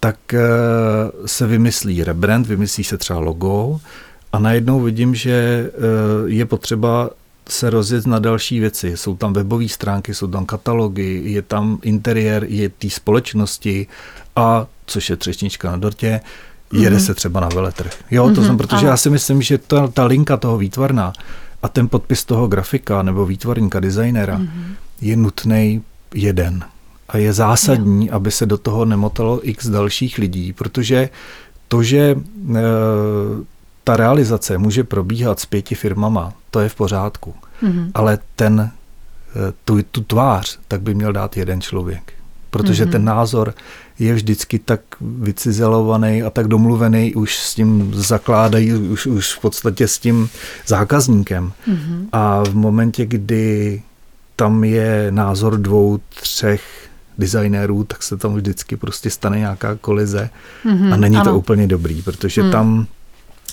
tak 0.00 0.16
uh, 0.32 1.26
se 1.26 1.46
vymyslí 1.46 2.04
rebrand, 2.04 2.46
vymyslí 2.46 2.84
se 2.84 2.98
třeba 2.98 3.18
logo 3.18 3.80
a 4.32 4.38
najednou 4.38 4.80
vidím, 4.80 5.14
že 5.14 5.70
uh, 5.74 6.30
je 6.30 6.46
potřeba 6.46 7.10
se 7.48 7.70
rozjet 7.70 8.06
na 8.06 8.18
další 8.18 8.60
věci. 8.60 8.96
Jsou 8.96 9.16
tam 9.16 9.32
webové 9.32 9.68
stránky, 9.68 10.14
jsou 10.14 10.26
tam 10.26 10.46
katalogy, 10.46 11.22
je 11.24 11.42
tam 11.42 11.78
interiér, 11.82 12.44
je 12.48 12.68
té 12.68 12.90
společnosti 12.90 13.86
a, 14.36 14.66
což 14.86 15.10
je 15.10 15.16
třešnička 15.16 15.70
na 15.70 15.76
dortě, 15.76 16.20
jede 16.72 16.96
mm-hmm. 16.96 17.06
se 17.06 17.14
třeba 17.14 17.40
na 17.40 17.48
veletrh. 17.48 17.98
Jo, 18.10 18.24
to 18.24 18.40
mm-hmm, 18.40 18.46
jsem, 18.46 18.58
protože 18.58 18.76
ano. 18.76 18.88
já 18.88 18.96
si 18.96 19.10
myslím, 19.10 19.42
že 19.42 19.58
ta, 19.58 19.88
ta 19.88 20.04
linka 20.04 20.36
toho 20.36 20.58
výtvarná 20.58 21.12
a 21.62 21.68
ten 21.68 21.88
podpis 21.88 22.24
toho 22.24 22.48
grafika 22.48 23.02
nebo 23.02 23.26
výtvarníka, 23.26 23.80
designera 23.80 24.38
mm-hmm. 24.38 24.74
je 25.00 25.16
nutný 25.16 25.82
jeden. 26.14 26.64
A 27.08 27.18
je 27.18 27.32
zásadní, 27.32 28.06
jo. 28.06 28.14
aby 28.14 28.30
se 28.30 28.46
do 28.46 28.58
toho 28.58 28.84
nemotalo 28.84 29.48
x 29.48 29.68
dalších 29.68 30.18
lidí, 30.18 30.52
protože 30.52 31.08
to, 31.68 31.82
že 31.82 31.98
e, 31.98 32.16
ta 33.84 33.96
realizace 33.96 34.58
může 34.58 34.84
probíhat 34.84 35.40
s 35.40 35.46
pěti 35.46 35.74
firmama, 35.74 36.32
to 36.50 36.60
je 36.60 36.68
v 36.68 36.74
pořádku. 36.74 37.34
Mm-hmm. 37.62 37.90
Ale 37.94 38.18
ten, 38.36 38.60
e, 38.60 38.70
tu, 39.64 39.82
tu 39.82 40.00
tvář, 40.00 40.58
tak 40.68 40.82
by 40.82 40.94
měl 40.94 41.12
dát 41.12 41.36
jeden 41.36 41.60
člověk. 41.60 42.12
Protože 42.50 42.86
mm-hmm. 42.86 42.90
ten 42.90 43.04
názor 43.04 43.54
je 43.98 44.14
vždycky 44.14 44.58
tak 44.58 44.80
vycizelovaný 45.00 46.22
a 46.22 46.30
tak 46.30 46.48
domluvený, 46.48 47.14
už 47.14 47.38
s 47.38 47.54
tím 47.54 47.92
zakládají, 47.94 48.72
už, 48.72 49.06
už 49.06 49.34
v 49.34 49.40
podstatě 49.40 49.88
s 49.88 49.98
tím 49.98 50.28
zákazníkem. 50.66 51.52
Mm-hmm. 51.68 52.06
A 52.12 52.42
v 52.44 52.54
momentě, 52.54 53.06
kdy 53.06 53.82
tam 54.36 54.64
je 54.64 55.06
názor 55.10 55.58
dvou, 55.58 56.00
třech 56.20 56.62
designérů, 57.18 57.84
tak 57.84 58.02
se 58.02 58.16
tam 58.16 58.34
vždycky 58.34 58.76
prostě 58.76 59.10
stane 59.10 59.38
nějaká 59.38 59.76
kolize 59.76 60.30
mm-hmm, 60.64 60.92
a 60.92 60.96
není 60.96 61.16
ano. 61.16 61.24
to 61.30 61.38
úplně 61.38 61.66
dobrý, 61.66 62.02
protože 62.02 62.42
mm. 62.42 62.50
tam 62.50 62.86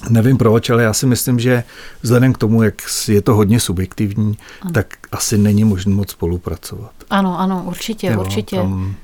Nevím 0.10 0.38
proč, 0.38 0.70
ale 0.70 0.84
já 0.84 0.94
si 0.94 1.06
myslím, 1.06 1.40
že 1.40 1.64
vzhledem 2.02 2.34
k 2.34 2.38
tomu, 2.38 2.64
jak 2.64 2.82
je 3.08 3.22
to 3.22 3.36
hodně 3.36 3.60
subjektivní, 3.60 4.38
ano. 4.62 4.72
tak 4.72 4.88
asi 5.12 5.38
není 5.38 5.64
možné 5.64 5.96
moc 5.96 6.12
spolupracovat. 6.12 6.92
Ano, 7.10 7.40
ano, 7.40 7.64
určitě, 7.68 8.08
jo, 8.08 8.20
určitě. 8.20 8.56
Tam... 8.56 8.96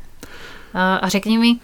A 1.02 1.10
řekni 1.10 1.38
mi, 1.38 1.56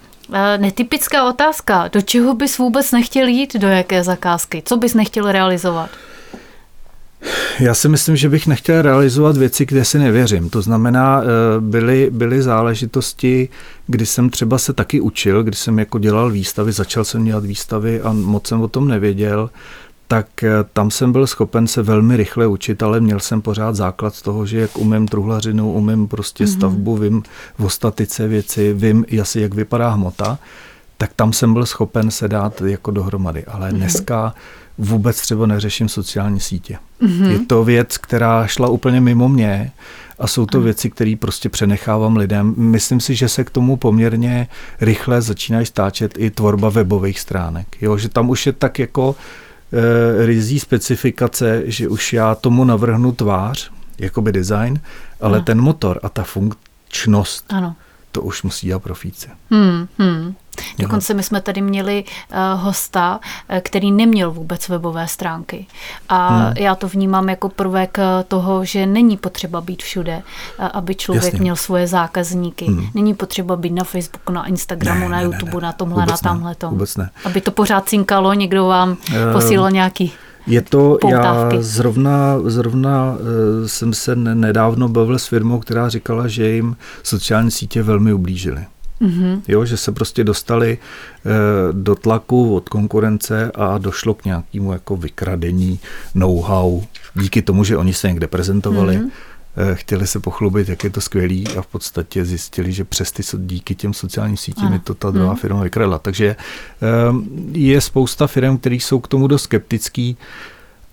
netypická 0.56 1.28
otázka, 1.28 1.88
do 1.88 2.02
čeho 2.02 2.34
bys 2.34 2.58
vůbec 2.58 2.92
nechtěl 2.92 3.28
jít, 3.28 3.56
do 3.56 3.68
jaké 3.68 4.04
zakázky? 4.04 4.62
Co 4.64 4.76
bys 4.76 4.94
nechtěl 4.94 5.32
realizovat? 5.32 5.90
Já 7.60 7.74
si 7.74 7.88
myslím, 7.88 8.16
že 8.16 8.28
bych 8.28 8.46
nechtěl 8.46 8.82
realizovat 8.82 9.36
věci, 9.36 9.66
kde 9.66 9.84
si 9.84 9.98
nevěřím. 9.98 10.50
To 10.50 10.62
znamená, 10.62 11.22
eh, 11.22 11.26
byly, 11.60 12.10
byly 12.12 12.42
záležitosti, 12.42 13.48
kdy 13.86 14.06
jsem 14.06 14.30
třeba 14.30 14.58
se 14.58 14.72
taky 14.72 15.00
učil, 15.00 15.42
kdy 15.42 15.56
jsem 15.56 15.78
jako 15.78 15.98
dělal 15.98 16.30
výstavy, 16.30 16.72
začal 16.72 17.04
jsem 17.04 17.24
dělat 17.24 17.44
výstavy 17.44 18.00
a 18.00 18.12
moc 18.12 18.46
jsem 18.46 18.60
o 18.60 18.68
tom 18.68 18.88
nevěděl, 18.88 19.50
tak 20.08 20.44
eh, 20.44 20.50
tam 20.72 20.90
jsem 20.90 21.12
byl 21.12 21.26
schopen 21.26 21.66
se 21.66 21.82
velmi 21.82 22.16
rychle 22.16 22.46
učit, 22.46 22.82
ale 22.82 23.00
měl 23.00 23.20
jsem 23.20 23.42
pořád 23.42 23.76
základ 23.76 24.14
z 24.14 24.22
toho, 24.22 24.46
že 24.46 24.60
jak 24.60 24.78
umím 24.78 25.08
truhlařinu, 25.08 25.72
umím 25.72 26.08
prostě 26.08 26.44
mm-hmm. 26.44 26.56
stavbu, 26.56 26.96
vím 26.96 27.22
v 27.58 27.64
ostatice 27.64 28.28
věci, 28.28 28.72
vím 28.72 29.04
asi, 29.20 29.40
jak 29.40 29.54
vypadá 29.54 29.90
hmota, 29.90 30.38
tak 30.98 31.10
tam 31.16 31.32
jsem 31.32 31.52
byl 31.52 31.66
schopen 31.66 32.10
se 32.10 32.28
dát 32.28 32.62
jako 32.62 32.90
dohromady. 32.90 33.44
Ale 33.44 33.70
mm-hmm. 33.70 34.32
Vůbec 34.78 35.20
třeba 35.20 35.46
neřeším 35.46 35.88
sociální 35.88 36.40
sítě. 36.40 36.78
Mm-hmm. 37.02 37.30
Je 37.30 37.38
to 37.38 37.64
věc, 37.64 37.98
která 37.98 38.46
šla 38.46 38.68
úplně 38.68 39.00
mimo 39.00 39.28
mě 39.28 39.72
a 40.18 40.26
jsou 40.26 40.46
to 40.46 40.60
věci, 40.60 40.90
které 40.90 41.14
prostě 41.18 41.48
přenechávám 41.48 42.16
lidem. 42.16 42.54
Myslím 42.56 43.00
si, 43.00 43.14
že 43.14 43.28
se 43.28 43.44
k 43.44 43.50
tomu 43.50 43.76
poměrně 43.76 44.48
rychle 44.80 45.22
začínají 45.22 45.66
stáčet 45.66 46.14
i 46.18 46.30
tvorba 46.30 46.68
webových 46.68 47.20
stránek. 47.20 47.66
Jo, 47.80 47.98
že 47.98 48.08
tam 48.08 48.30
už 48.30 48.46
je 48.46 48.52
tak 48.52 48.78
jako 48.78 49.16
e, 49.72 50.26
rizí 50.26 50.60
specifikace, 50.60 51.62
že 51.64 51.88
už 51.88 52.12
já 52.12 52.34
tomu 52.34 52.64
navrhnu 52.64 53.12
tvář, 53.12 53.70
jakoby 53.98 54.32
design, 54.32 54.80
ale 55.20 55.36
ano. 55.38 55.44
ten 55.44 55.60
motor 55.60 56.00
a 56.02 56.08
ta 56.08 56.22
funkčnost, 56.22 57.52
ano. 57.52 57.76
to 58.12 58.22
už 58.22 58.42
musí 58.42 58.66
dělat 58.66 58.82
profíci. 58.82 59.28
Hmm, 59.50 59.86
hmm. 59.98 60.34
Dokonce 60.78 61.14
my 61.14 61.22
jsme 61.22 61.40
tady 61.40 61.60
měli 61.60 62.04
uh, 62.04 62.60
hosta, 62.60 63.20
eh, 63.48 63.60
který 63.60 63.92
neměl 63.92 64.30
vůbec 64.30 64.68
webové 64.68 65.08
stránky. 65.08 65.66
A 66.08 66.28
hmm. 66.28 66.52
já 66.56 66.74
to 66.74 66.88
vnímám 66.88 67.28
jako 67.28 67.48
prvek 67.48 67.98
eh, 67.98 68.24
toho, 68.28 68.64
že 68.64 68.86
není 68.86 69.16
potřeba 69.16 69.60
být 69.60 69.82
všude, 69.82 70.22
aby 70.58 70.94
člověk 70.94 71.24
Jasně. 71.24 71.40
měl 71.40 71.56
svoje 71.56 71.86
zákazníky. 71.86 72.64
Hmm. 72.64 72.86
Není 72.94 73.14
potřeba 73.14 73.56
být 73.56 73.72
na 73.72 73.84
Facebooku, 73.84 74.32
na 74.32 74.46
Instagramu, 74.46 75.00
ne, 75.00 75.08
na 75.08 75.16
ne, 75.16 75.24
YouTubeu, 75.24 75.60
ne, 75.60 75.60
ne. 75.60 75.66
na 75.66 75.72
tomhle, 75.72 76.04
vůbec 76.04 76.22
na 76.22 76.30
tamhle 76.30 76.54
tom. 76.54 76.70
Vůbec 76.70 76.96
ne. 76.96 77.10
Aby 77.24 77.40
to 77.40 77.50
pořád 77.50 77.88
cinkalo, 77.88 78.34
někdo 78.34 78.66
vám 78.66 78.96
posílal 79.32 79.70
nějaký 79.70 80.12
je 80.46 80.62
to, 80.62 80.98
poutávky. 81.00 81.56
já 81.56 81.62
zrovna, 81.62 82.38
zrovna 82.44 83.16
jsem 83.66 83.94
se 83.94 84.16
nedávno 84.16 84.88
bavil 84.88 85.18
s 85.18 85.26
firmou, 85.26 85.58
která 85.58 85.88
říkala, 85.88 86.28
že 86.28 86.48
jim 86.48 86.76
sociální 87.02 87.50
sítě 87.50 87.82
velmi 87.82 88.12
ublížily. 88.12 88.66
Mm-hmm. 89.02 89.42
Jo, 89.48 89.64
že 89.64 89.76
se 89.76 89.92
prostě 89.92 90.24
dostali 90.24 90.78
e, 90.78 90.78
do 91.72 91.94
tlaku 91.94 92.54
od 92.54 92.68
konkurence 92.68 93.50
a 93.54 93.78
došlo 93.78 94.14
k 94.14 94.24
nějakému 94.24 94.72
jako 94.72 94.96
vykradení 94.96 95.80
know-how 96.14 96.82
díky 97.14 97.42
tomu, 97.42 97.64
že 97.64 97.76
oni 97.76 97.94
se 97.94 98.08
někde 98.08 98.26
prezentovali. 98.26 98.98
Mm-hmm 98.98 99.10
chtěli 99.74 100.06
se 100.06 100.20
pochlubit, 100.20 100.68
jak 100.68 100.84
je 100.84 100.90
to 100.90 101.00
skvělý 101.00 101.48
a 101.48 101.62
v 101.62 101.66
podstatě 101.66 102.24
zjistili, 102.24 102.72
že 102.72 102.84
přes 102.84 103.12
ty 103.12 103.22
díky 103.38 103.74
těm 103.74 103.94
sociálním 103.94 104.36
sítím 104.36 104.72
je 104.72 104.78
to 104.78 104.94
ta 104.94 105.10
druhá 105.10 105.30
mm. 105.30 105.36
firma 105.36 105.62
vykradla. 105.62 105.98
Takže 105.98 106.26
e, 106.26 106.36
je 107.52 107.80
spousta 107.80 108.26
firm, 108.26 108.58
které 108.58 108.74
jsou 108.74 109.00
k 109.00 109.08
tomu 109.08 109.26
dost 109.26 109.42
skeptický, 109.42 110.16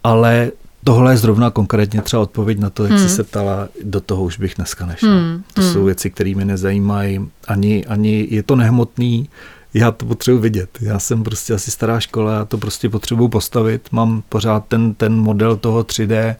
ale 0.04 0.52
Tohle 0.84 1.14
je 1.14 1.18
zrovna 1.18 1.50
konkrétně 1.50 2.02
třeba 2.02 2.22
odpověď 2.22 2.60
na 2.60 2.70
to, 2.70 2.84
jak 2.84 2.92
hmm. 2.92 3.02
jsi 3.02 3.10
se 3.16 3.24
ptala, 3.24 3.68
do 3.84 4.02
toho 4.02 4.24
už 4.24 4.40
bych 4.40 4.56
dneska 4.56 4.86
nešel. 4.86 5.10
Hmm. 5.10 5.44
To 5.54 5.62
hmm. 5.62 5.74
jsou 5.74 5.84
věci, 5.84 6.10
které 6.10 6.36
mi 6.36 6.46
nezajímají, 6.46 7.30
ani, 7.48 7.86
ani 7.86 8.28
je 8.30 8.44
to 8.44 8.56
nehmotný, 8.56 9.30
já 9.74 9.92
to 9.92 10.06
potřebuji 10.06 10.40
vidět. 10.40 10.70
Já 10.82 11.00
jsem 11.00 11.24
prostě 11.24 11.54
asi 11.54 11.72
stará 11.72 12.00
škola, 12.00 12.34
já 12.34 12.46
to 12.46 12.58
prostě 12.58 12.90
potřebuji 12.90 13.28
postavit, 13.28 13.90
mám 13.92 14.24
pořád 14.30 14.66
ten, 14.68 14.94
ten 14.94 15.16
model 15.16 15.56
toho 15.56 15.82
3D 15.82 16.36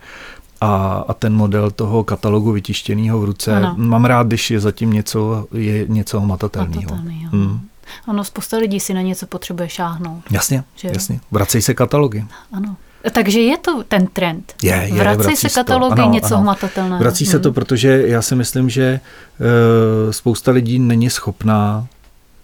a, 0.62 1.04
a 1.08 1.14
ten 1.14 1.34
model 1.34 1.72
toho 1.72 2.04
katalogu 2.04 2.52
vytištěného 2.52 3.20
v 3.20 3.26
ruce. 3.26 3.56
Ano. 3.56 3.76
Mám 3.78 4.06
rád, 4.06 4.28
když 4.28 4.52
je 4.52 4.60
zatím 4.60 4.94
něco, 4.94 5.48
je 5.52 5.86
něco 5.88 6.20
hmatatelného. 6.20 6.96
Hmm. 7.32 7.62
Ano, 8.08 8.24
spousta 8.24 8.58
lidí 8.58 8.80
si 8.80 8.94
na 8.94 9.02
něco 9.02 9.28
potřebuje 9.28 9.70
šáhnout. 9.70 10.24
Jasně, 10.32 10.64
že? 10.76 10.88
jasně. 10.88 11.20
Vracej 11.32 11.62
se 11.62 11.74
katalogy. 11.74 12.26
Ano. 12.52 12.76
Takže 13.12 13.42
je 13.42 13.58
to 13.58 13.84
ten 13.88 14.08
trend. 14.08 14.54
Je, 14.64 14.74
je, 14.74 14.94
vrací, 14.94 15.22
vrací 15.22 15.36
se 15.36 15.50
katalogy, 15.50 16.02
ano, 16.02 16.14
něco 16.14 16.36
ano. 16.36 16.44
hmatatelného. 16.44 17.00
Vrací 17.00 17.26
hmm. 17.26 17.32
se 17.32 17.40
to, 17.40 17.52
protože 17.52 18.04
já 18.06 18.22
si 18.22 18.36
myslím, 18.36 18.70
že 18.70 19.00
uh, 19.40 20.12
spousta 20.12 20.52
lidí 20.52 20.80
není 20.80 21.10
schopná 21.10 21.88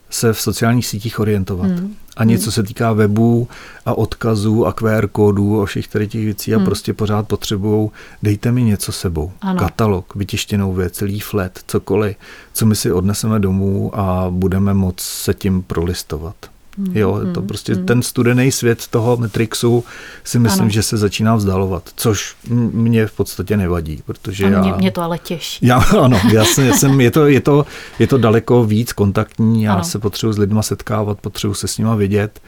se 0.10 0.34
v 0.34 0.42
sociálních 0.42 0.88
sítích 0.88 1.20
orientovat. 1.20 1.68
Hmm. 1.72 1.96
Ani 2.18 2.34
hmm. 2.34 2.44
co 2.44 2.52
se 2.52 2.64
týká 2.64 2.94
webů 2.94 3.48
a 3.86 3.98
odkazů 3.98 4.66
a 4.66 4.74
QR 4.74 5.08
kódů 5.08 5.62
a 5.62 5.66
všech 5.66 5.88
tady 5.88 6.08
těch 6.08 6.26
věcí 6.26 6.54
a 6.54 6.58
hmm. 6.58 6.66
prostě 6.66 6.94
pořád 6.94 7.28
potřebují, 7.28 7.90
dejte 8.24 8.52
mi 8.52 8.64
něco 8.64 8.92
sebou. 8.92 9.32
Ano. 9.42 9.60
Katalog, 9.60 10.16
vytištěnou 10.16 10.74
věc, 10.74 11.02
leaflet, 11.02 11.60
cokoliv, 11.68 12.16
co 12.54 12.66
my 12.66 12.76
si 12.76 12.92
odneseme 12.92 13.40
domů 13.40 13.92
a 14.00 14.28
budeme 14.30 14.74
moct 14.74 15.02
se 15.02 15.34
tím 15.34 15.62
prolistovat. 15.62 16.36
Hmm, 16.78 16.98
jo, 16.98 17.20
to 17.34 17.40
hmm, 17.40 17.48
prostě 17.48 17.76
hmm. 17.76 17.86
ten 17.86 18.02
studený 18.02 18.52
svět 18.52 18.88
toho 18.88 19.18
Matrixu 19.18 19.84
si 20.24 20.40
myslím, 20.40 20.62
ano. 20.62 20.70
že 20.70 20.84
se 20.84 20.98
začíná 20.98 21.36
vzdalovat, 21.36 21.90
což 21.96 22.36
mě 22.50 23.08
v 23.08 23.12
podstatě 23.12 23.58
nevadí, 23.58 24.04
protože 24.06 24.46
a 24.46 24.62
mě, 24.62 24.70
já... 24.70 24.76
mě 24.76 24.92
to 24.92 25.02
ale 25.02 25.18
těší. 25.18 25.66
Já, 25.66 25.78
ano, 26.02 26.22
já 26.34 26.46
jsem, 26.46 26.66
já 26.66 26.74
jsem, 26.74 27.02
je, 27.02 27.12
to, 27.12 27.28
je, 27.28 27.42
to, 27.42 27.66
je 28.00 28.08
to 28.08 28.18
daleko 28.18 28.64
víc 28.64 28.94
kontaktní, 28.94 29.64
já 29.64 29.74
ano. 29.74 29.84
se 29.84 30.00
potřebuji 30.00 30.34
s 30.34 30.38
lidma 30.38 30.62
setkávat, 30.62 31.22
potřebuji 31.22 31.54
se 31.54 31.68
s 31.68 31.78
nima 31.78 31.96
vidět. 31.96 32.40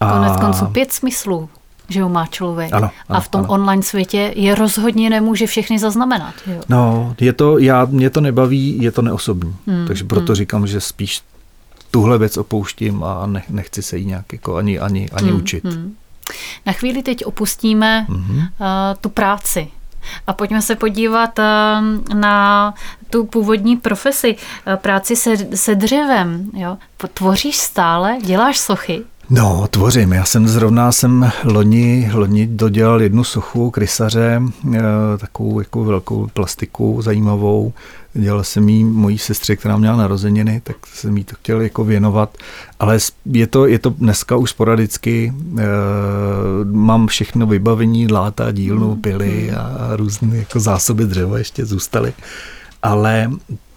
A... 0.00 0.12
Konec 0.12 0.40
konců 0.40 0.66
pět 0.72 0.92
smyslů 0.92 1.48
že 1.90 2.02
ho 2.02 2.08
má 2.08 2.26
člověk. 2.26 2.72
Ano, 2.72 2.90
ano, 3.08 3.18
a 3.18 3.20
v 3.20 3.28
tom 3.28 3.40
ano. 3.40 3.50
online 3.50 3.82
světě 3.82 4.32
je 4.36 4.54
rozhodně 4.54 5.10
nemůže 5.10 5.46
všechny 5.46 5.78
zaznamenat. 5.78 6.34
Jo. 6.46 6.60
No, 6.68 7.14
je 7.20 7.32
to, 7.32 7.58
já, 7.58 7.84
mě 7.84 8.10
to 8.10 8.20
nebaví, 8.20 8.82
je 8.82 8.92
to 8.92 9.02
neosobní. 9.02 9.56
Hmm, 9.66 9.86
takže 9.86 10.04
proto 10.04 10.32
hmm. 10.32 10.34
říkám, 10.34 10.66
že 10.66 10.80
spíš 10.80 11.22
tuhle 11.90 12.18
věc 12.18 12.36
opouštím 12.36 13.04
a 13.04 13.30
nechci 13.48 13.82
se 13.82 13.98
jí 13.98 14.04
nějak 14.04 14.32
jako 14.32 14.56
ani, 14.56 14.78
ani, 14.78 15.10
ani 15.12 15.28
hmm, 15.28 15.40
učit. 15.40 15.64
Hmm. 15.64 15.96
Na 16.66 16.72
chvíli 16.72 17.02
teď 17.02 17.24
opustíme 17.24 18.06
mm-hmm. 18.08 18.38
uh, 18.38 18.46
tu 19.00 19.08
práci 19.08 19.68
a 20.26 20.32
pojďme 20.32 20.62
se 20.62 20.76
podívat 20.76 21.38
uh, 21.38 21.44
na 22.14 22.74
tu 23.10 23.24
původní 23.24 23.76
profesi, 23.76 24.36
uh, 24.36 24.76
práci 24.76 25.16
se, 25.16 25.56
se 25.56 25.74
dřevem. 25.74 26.50
Jo? 26.54 26.78
Tvoříš 27.14 27.56
stále? 27.56 28.18
Děláš 28.22 28.58
sochy? 28.58 29.02
No, 29.32 29.66
tvořím. 29.70 30.12
Já 30.12 30.24
jsem 30.24 30.48
zrovna 30.48 30.92
jsem 30.92 31.30
loni, 31.44 32.10
loni 32.14 32.46
dodělal 32.46 33.02
jednu 33.02 33.24
sochu 33.24 33.70
krysaře, 33.70 34.42
eh, 34.74 34.80
takovou 35.18 35.60
jako 35.60 35.84
velkou 35.84 36.26
plastiku 36.34 37.02
zajímavou. 37.02 37.72
Dělal 38.14 38.44
jsem 38.44 38.68
jí 38.68 38.84
mojí 38.84 39.18
sestře, 39.18 39.56
která 39.56 39.76
měla 39.76 39.96
narozeniny, 39.96 40.60
tak 40.64 40.76
jsem 40.86 41.16
jí 41.16 41.24
to 41.24 41.36
chtěl 41.36 41.60
jako 41.60 41.84
věnovat. 41.84 42.38
Ale 42.80 42.98
je 43.24 43.46
to, 43.46 43.66
je 43.66 43.78
to 43.78 43.90
dneska 43.90 44.36
už 44.36 44.50
sporadicky. 44.50 45.32
Eh, 45.58 45.62
mám 46.64 47.06
všechno 47.06 47.46
vybavení, 47.46 48.12
láta, 48.12 48.52
dílnu, 48.52 48.92
hmm, 48.92 49.00
pily 49.00 49.50
a 49.50 49.90
různé 49.96 50.36
jako 50.36 50.60
zásoby 50.60 51.04
dřeva 51.04 51.38
ještě 51.38 51.66
zůstaly. 51.66 52.12
Ale 52.82 53.30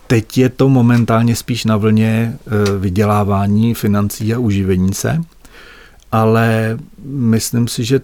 teď 0.07 0.37
je 0.37 0.49
to 0.49 0.69
momentálně 0.69 1.35
spíš 1.35 1.65
na 1.65 1.77
vlně 1.77 2.33
eh, 2.47 2.77
vydělávání 2.77 3.73
financí 3.73 4.33
a 4.33 4.39
uživení 4.39 4.93
se 4.93 5.21
ale 6.13 6.77
myslím 7.03 7.67
si, 7.67 7.83
že 7.83 8.01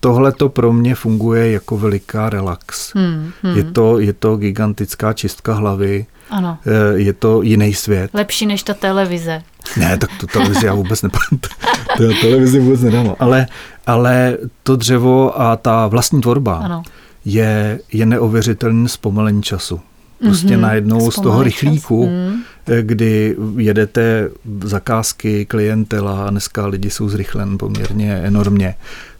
tohle 0.00 0.32
to 0.32 0.48
pro 0.48 0.72
mě 0.72 0.94
funguje 0.94 1.50
jako 1.50 1.78
veliká 1.78 2.30
relax. 2.30 2.94
Hmm, 2.94 3.32
hmm. 3.42 3.56
Je, 3.56 3.64
to, 3.64 3.98
je 3.98 4.12
to 4.12 4.36
gigantická 4.36 5.12
čistka 5.12 5.54
hlavy, 5.54 6.06
ano. 6.30 6.58
Eh, 6.66 6.98
je 6.98 7.12
to 7.12 7.42
jiný 7.42 7.74
svět. 7.74 8.10
Lepší 8.14 8.46
než 8.46 8.62
ta 8.62 8.74
televize. 8.74 9.42
Ne, 9.76 9.98
tak 9.98 10.10
tu 10.20 10.26
televizi 10.26 10.66
já 10.66 10.74
vůbec 10.74 11.02
nepamatuji. 11.02 11.54
to 11.96 12.20
televizi 12.20 12.60
vůbec 12.60 12.80
nedám. 12.80 13.14
Ale, 13.18 13.46
ale 13.86 14.38
to 14.62 14.76
dřevo 14.76 15.40
a 15.40 15.56
ta 15.56 15.86
vlastní 15.86 16.20
tvorba 16.20 16.56
ano. 16.56 16.82
je, 17.24 17.80
je 17.92 18.06
neuvěřitelný 18.06 18.88
zpomalení 18.88 19.42
času. 19.42 19.80
Prostě 20.18 20.48
mm-hmm. 20.48 20.60
najednou 20.60 21.10
z 21.10 21.14
toho 21.14 21.42
rychlíku, 21.42 22.06
mm. 22.06 22.42
Kdy 22.80 23.36
jedete 23.56 24.30
zakázky, 24.64 25.46
klientela 25.46 26.26
a 26.26 26.30
dneska 26.30 26.66
lidi 26.66 26.90
jsou 26.90 27.08
zrychlen 27.08 27.58
poměrně 27.58 28.14
enormně, 28.14 28.74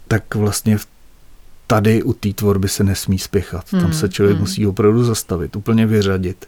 tak 0.07 0.35
vlastně 0.35 0.77
tady 1.67 2.03
u 2.03 2.13
té 2.13 2.33
tvorby 2.33 2.67
se 2.67 2.83
nesmí 2.83 3.19
spěchat. 3.19 3.73
Mm. 3.73 3.81
Tam 3.81 3.93
se 3.93 4.09
člověk 4.09 4.35
mm. 4.35 4.41
musí 4.41 4.67
opravdu 4.67 5.03
zastavit, 5.03 5.55
úplně 5.55 5.85
vyřadit 5.85 6.45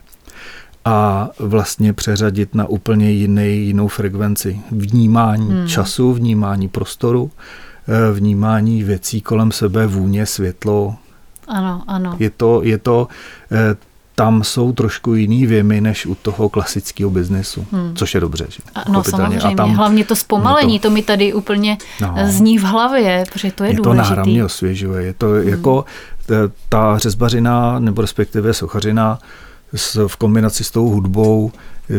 a 0.84 1.28
vlastně 1.38 1.92
přeřadit 1.92 2.54
na 2.54 2.66
úplně 2.66 3.10
jiný, 3.10 3.66
jinou 3.66 3.88
frekvenci. 3.88 4.60
Vnímání 4.70 5.50
mm. 5.50 5.68
času, 5.68 6.12
vnímání 6.12 6.68
prostoru, 6.68 7.30
eh, 7.88 8.12
vnímání 8.12 8.82
věcí 8.82 9.20
kolem 9.20 9.52
sebe, 9.52 9.86
vůně, 9.86 10.26
světlo. 10.26 10.96
Ano, 11.48 11.82
ano. 11.86 12.16
Je 12.18 12.30
to, 12.30 12.60
je 12.64 12.78
to 12.78 13.08
eh, 13.52 13.76
tam 14.14 14.44
jsou 14.44 14.72
trošku 14.72 15.14
jiný 15.14 15.46
věmy 15.46 15.80
než 15.80 16.06
u 16.06 16.14
toho 16.14 16.48
klasického 16.48 17.10
biznesu, 17.10 17.66
hmm. 17.72 17.96
což 17.96 18.14
je 18.14 18.20
dobře. 18.20 18.46
Že? 18.48 18.58
No 18.88 19.04
samozřejmě, 19.04 19.38
a 19.38 19.54
tam, 19.54 19.74
hlavně 19.74 20.04
to 20.04 20.16
zpomalení, 20.16 20.78
to, 20.78 20.88
to 20.88 20.94
mi 20.94 21.02
tady 21.02 21.32
úplně 21.32 21.78
no, 22.00 22.14
zní 22.24 22.58
v 22.58 22.62
hlavě, 22.62 23.24
protože 23.32 23.52
to 23.52 23.64
je, 23.64 23.70
je 23.70 23.76
důležité. 23.76 24.04
to 24.04 24.10
náramně 24.10 24.44
osvěžuje, 24.44 25.04
je 25.04 25.12
to 25.12 25.26
hmm. 25.26 25.48
jako 25.48 25.84
ta 26.68 26.98
řezbařina 26.98 27.78
nebo 27.78 28.02
respektive 28.02 28.54
sochařina 28.54 29.18
s, 29.74 30.06
v 30.06 30.16
kombinaci 30.16 30.64
s 30.64 30.70
tou 30.70 30.90
hudbou 30.90 31.52
eh, 31.90 31.94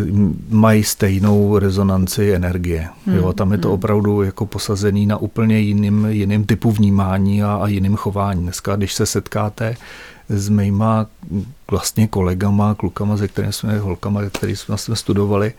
mají 0.49 0.83
stejnou 0.83 1.57
rezonanci 1.57 2.33
energie. 2.33 2.89
Hmm. 3.05 3.15
Jo, 3.15 3.33
tam 3.33 3.51
je 3.51 3.57
to 3.57 3.67
hmm. 3.67 3.75
opravdu 3.75 4.21
jako 4.21 4.45
posazený 4.45 5.05
na 5.05 5.17
úplně 5.17 5.59
jiným, 5.59 6.05
jiným 6.09 6.45
typu 6.45 6.71
vnímání 6.71 7.43
a, 7.43 7.55
a 7.55 7.67
jiným 7.67 7.95
chování. 7.95 8.41
Dneska, 8.41 8.75
když 8.75 8.93
se 8.93 9.05
setkáte 9.05 9.75
s 10.29 10.49
mýma 10.49 11.05
vlastně 11.71 12.07
kolegama, 12.07 12.75
klukama, 12.75 13.17
ze 13.17 13.27
kterými 13.27 13.53
jsme, 13.53 13.79
holkama, 13.79 14.21
který 14.29 14.55
jsme, 14.55 14.77
jsme 14.77 14.95
studovali, 14.95 15.53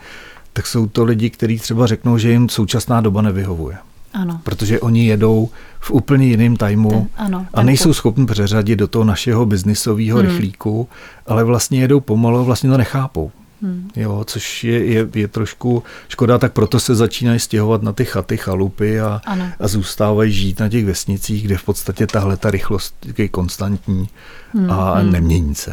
tak 0.52 0.66
jsou 0.66 0.86
to 0.86 1.04
lidi, 1.04 1.30
kteří 1.30 1.58
třeba 1.58 1.86
řeknou, 1.86 2.18
že 2.18 2.30
jim 2.30 2.48
současná 2.48 3.00
doba 3.00 3.22
nevyhovuje. 3.22 3.76
Ano. 4.12 4.40
Protože 4.44 4.80
oni 4.80 5.06
jedou 5.06 5.48
v 5.80 5.90
úplně 5.90 6.26
jiném 6.26 6.56
tajmu 6.56 6.90
ten, 6.90 7.06
ano, 7.16 7.46
a 7.54 7.62
nejsou 7.62 7.92
schopni 7.92 8.26
přeřadit 8.26 8.78
do 8.78 8.88
toho 8.88 9.04
našeho 9.04 9.46
biznisového 9.46 10.18
hmm. 10.18 10.28
rychlíku, 10.28 10.88
ale 11.26 11.44
vlastně 11.44 11.80
jedou 11.80 12.00
pomalu, 12.00 12.44
vlastně 12.44 12.70
to 12.70 12.78
nechápou. 12.78 13.30
Hmm. 13.62 13.90
Jo, 13.96 14.24
což 14.26 14.64
je, 14.64 14.84
je, 14.84 15.08
je 15.14 15.28
trošku 15.28 15.82
škoda, 16.08 16.38
tak 16.38 16.52
proto 16.52 16.80
se 16.80 16.94
začínají 16.94 17.40
stěhovat 17.40 17.82
na 17.82 17.92
ty 17.92 18.04
chaty, 18.04 18.36
chalupy 18.36 19.00
a, 19.00 19.20
a 19.60 19.68
zůstávají 19.68 20.32
žít 20.32 20.60
na 20.60 20.68
těch 20.68 20.84
vesnicích, 20.86 21.44
kde 21.44 21.56
v 21.56 21.64
podstatě 21.64 22.06
tahle 22.06 22.36
ta 22.36 22.50
rychlost 22.50 22.94
je 23.18 23.28
konstantní 23.28 24.08
hmm. 24.54 24.70
a 24.70 24.94
hmm. 24.94 25.12
nemění 25.12 25.54
se. 25.54 25.72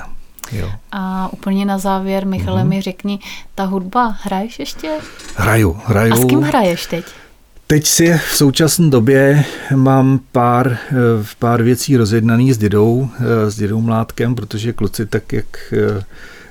Jo. 0.51 0.71
A 0.91 1.33
úplně 1.33 1.65
na 1.65 1.77
závěr, 1.77 2.27
Michale, 2.27 2.61
hmm. 2.61 2.69
mi 2.69 2.81
řekni, 2.81 3.19
ta 3.55 3.63
hudba, 3.63 4.15
hraješ 4.21 4.59
ještě? 4.59 4.91
Hraju, 5.35 5.79
hraju. 5.85 6.13
A 6.13 6.17
s 6.17 6.25
kým 6.25 6.41
hraješ 6.41 6.85
teď? 6.85 7.05
Teď 7.67 7.87
si 7.87 8.13
v 8.31 8.35
současné 8.35 8.89
době 8.89 9.45
mám 9.75 10.19
pár, 10.31 10.77
eh, 10.91 10.95
pár 11.39 11.63
věcí 11.63 11.97
rozjednaných 11.97 12.55
s 12.55 12.57
dědou, 12.57 13.09
eh, 13.19 13.51
s 13.51 13.55
dědou 13.55 13.81
Mládkem, 13.81 14.35
protože 14.35 14.73
kluci 14.73 15.05
tak, 15.05 15.33
jak 15.33 15.73
eh, 15.73 16.03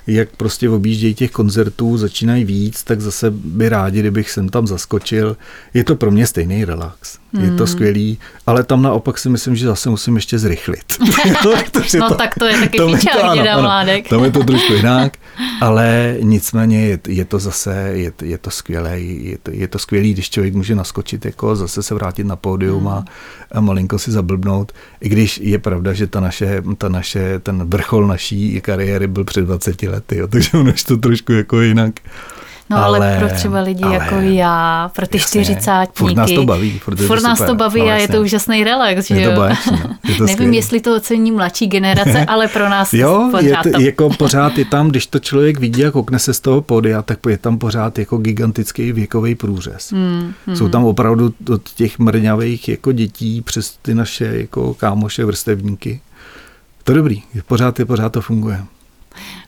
jak 0.06 0.28
prostě 0.36 0.70
objíždějí 0.70 1.14
těch 1.14 1.30
koncertů, 1.30 1.96
začínají 1.96 2.44
víc, 2.44 2.84
tak 2.84 3.00
zase 3.00 3.30
by 3.30 3.68
rádi, 3.68 4.00
kdybych 4.00 4.30
sem 4.30 4.48
tam 4.48 4.66
zaskočil. 4.66 5.36
Je 5.74 5.84
to 5.84 5.96
pro 5.96 6.10
mě 6.10 6.26
stejný 6.26 6.64
relax. 6.64 7.18
Hmm. 7.34 7.44
Je 7.44 7.50
to 7.50 7.56
hmm. 7.56 7.66
skvělý, 7.66 8.18
ale 8.46 8.64
tam 8.64 8.82
naopak 8.82 9.18
si 9.18 9.28
myslím, 9.28 9.56
že 9.56 9.66
zase 9.66 9.90
musím 9.90 10.16
ještě 10.16 10.38
zrychlit. 10.38 10.84
no 11.98 12.08
to, 12.08 12.14
tak 12.14 12.34
to 12.38 12.44
je 12.46 12.58
taky 12.58 12.78
píčák, 12.78 13.34
děda 13.34 13.60
mládek. 13.60 14.08
Tam 14.08 14.24
je 14.24 14.30
to 14.30 14.44
trošku 14.44 14.72
jinak, 14.74 15.16
ale 15.60 16.16
nicméně 16.20 16.86
je, 16.86 16.98
je 17.08 17.24
to 17.24 17.38
zase, 17.38 17.90
je, 17.92 18.12
je 18.22 18.38
to 18.38 18.50
skvělé, 18.50 19.00
je 19.00 19.38
to, 19.42 19.50
je 19.54 19.68
to 19.68 19.78
skvělý, 19.78 20.12
když 20.12 20.30
člověk 20.30 20.54
může 20.54 20.74
naskočit, 20.74 21.24
jako 21.24 21.56
zase 21.56 21.82
se 21.82 21.94
vrátit 21.94 22.24
na 22.24 22.36
pódium 22.36 22.80
hmm. 22.80 22.88
a, 22.88 23.04
a 23.52 23.60
malinko 23.60 23.98
si 23.98 24.12
zablbnout, 24.12 24.72
i 25.00 25.08
když 25.08 25.40
je 25.42 25.58
pravda, 25.58 25.92
že 25.92 26.06
ta 26.06 26.20
naše, 26.20 26.62
ta 26.78 26.88
naše, 26.88 27.38
ten 27.38 27.68
vrchol 27.68 28.06
naší 28.06 28.60
kariéry 28.60 29.06
byl 29.06 29.24
před 29.24 29.44
20 29.44 29.82
lety, 29.82 29.91
jo, 30.12 30.28
takže 30.30 30.50
ono 30.52 30.68
je 30.68 30.84
to 30.86 30.96
trošku 30.96 31.32
jako 31.32 31.60
jinak. 31.60 31.94
No 32.72 32.84
ale, 32.84 32.98
ale 32.98 33.18
pro 33.18 33.36
třeba 33.36 33.60
lidi 33.60 33.84
ale, 33.84 33.94
jako 33.94 34.14
já, 34.14 34.90
pro 34.96 35.06
ty 35.06 35.18
čtyřicátníky. 35.18 35.98
Furt 35.98 36.14
nás 36.14 36.30
to 36.32 36.44
baví. 36.44 36.78
Furt, 36.78 37.00
furt 37.00 37.22
nás 37.22 37.38
to 37.38 37.54
baví 37.54 37.80
no, 37.80 37.88
a 37.88 37.94
je 37.94 38.08
to 38.08 38.20
úžasný 38.20 38.64
relax, 38.64 39.06
že 39.06 39.14
je 39.14 39.28
to 39.28 39.36
báječný, 39.36 39.72
no. 39.72 39.96
je 40.08 40.14
to 40.14 40.24
Nevím, 40.24 40.28
skvělý. 40.28 40.56
jestli 40.56 40.80
to 40.80 40.96
ocení 40.96 41.32
mladší 41.32 41.66
generace, 41.66 42.24
ale 42.28 42.48
pro 42.48 42.68
nás 42.68 42.94
jo, 42.94 43.28
pořád 43.30 43.66
je 43.66 43.72
to, 43.72 43.80
jako 43.80 44.10
pořád 44.18 44.58
je 44.58 44.64
tam, 44.64 44.88
když 44.88 45.06
to 45.06 45.18
člověk 45.18 45.60
vidí 45.60 45.84
a 45.84 45.90
koukne 45.90 46.18
se 46.18 46.34
z 46.34 46.40
toho 46.40 46.62
pódia, 46.62 47.02
tak 47.02 47.18
je 47.28 47.38
tam 47.38 47.58
pořád 47.58 47.98
jako 47.98 48.18
gigantický 48.18 48.92
věkový 48.92 49.34
průřez. 49.34 49.92
Hmm, 49.92 50.32
hmm. 50.46 50.56
Jsou 50.56 50.68
tam 50.68 50.84
opravdu 50.84 51.34
od 51.48 51.70
těch 51.70 51.98
mrňavých 51.98 52.68
jako 52.68 52.92
dětí 52.92 53.42
přes 53.42 53.76
ty 53.82 53.94
naše 53.94 54.24
jako 54.24 54.74
kámoše, 54.74 55.24
vrstevníky. 55.24 56.00
To 56.84 56.92
je 56.92 56.96
dobrý, 56.96 57.22
pořád 57.46 57.78
je, 57.78 57.84
pořád 57.84 58.12
to 58.12 58.20
funguje. 58.20 58.64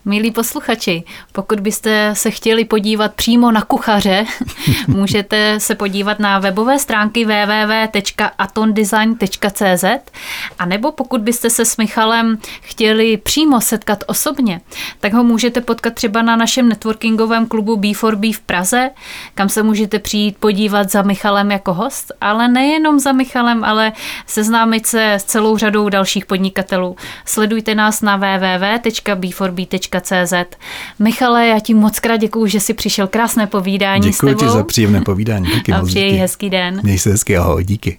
Milí 0.06 0.30
posluchači, 0.30 1.04
pokud 1.32 1.60
byste 1.60 2.10
se 2.12 2.30
chtěli 2.30 2.64
podívat 2.64 3.14
přímo 3.14 3.52
na 3.52 3.62
kuchaře, 3.62 4.24
můžete 4.88 5.60
se 5.60 5.74
podívat 5.74 6.18
na 6.18 6.38
webové 6.38 6.78
stránky 6.78 7.24
www.atondesign.cz 7.24 9.84
a 10.58 10.66
nebo 10.66 10.92
pokud 10.92 11.20
byste 11.20 11.50
se 11.50 11.64
s 11.64 11.76
Michalem 11.76 12.38
chtěli 12.60 13.16
přímo 13.16 13.60
setkat 13.60 14.04
osobně, 14.06 14.60
tak 15.00 15.12
ho 15.12 15.24
můžete 15.24 15.60
potkat 15.60 15.94
třeba 15.94 16.22
na 16.22 16.36
našem 16.36 16.68
networkingovém 16.68 17.46
klubu 17.46 17.76
B4B 17.76 18.34
v 18.34 18.40
Praze, 18.40 18.90
kam 19.34 19.48
se 19.48 19.62
můžete 19.62 19.98
přijít 19.98 20.36
podívat 20.36 20.90
za 20.90 21.02
Michalem 21.02 21.50
jako 21.50 21.74
host, 21.74 22.12
ale 22.20 22.48
nejenom 22.48 22.98
za 22.98 23.12
Michalem, 23.12 23.64
ale 23.64 23.92
seznámit 24.26 24.86
se 24.86 25.14
s 25.14 25.24
celou 25.24 25.56
řadou 25.56 25.88
dalších 25.88 26.26
podnikatelů. 26.26 26.96
Sledujte 27.24 27.74
nás 27.74 28.02
na 28.02 28.16
www.b4b.cz 28.16 29.93
CZ. 30.00 30.34
Michale, 30.98 31.46
já 31.46 31.60
ti 31.60 31.74
moc 31.74 32.00
krát 32.00 32.16
děkuju, 32.16 32.46
že 32.46 32.60
jsi 32.60 32.74
přišel. 32.74 33.06
Krásné 33.06 33.46
povídání 33.46 34.10
Děkuji 34.10 34.34
ti 34.34 34.48
za 34.48 34.64
příjemné 34.64 35.00
povídání. 35.00 35.46
Díky 35.46 35.72
a 35.72 35.82
přeji 35.84 36.12
hezký 36.12 36.50
den. 36.50 36.80
Měj 36.82 36.98
se 36.98 37.10
hezky, 37.10 37.36
ahoj, 37.36 37.64
díky. 37.64 37.98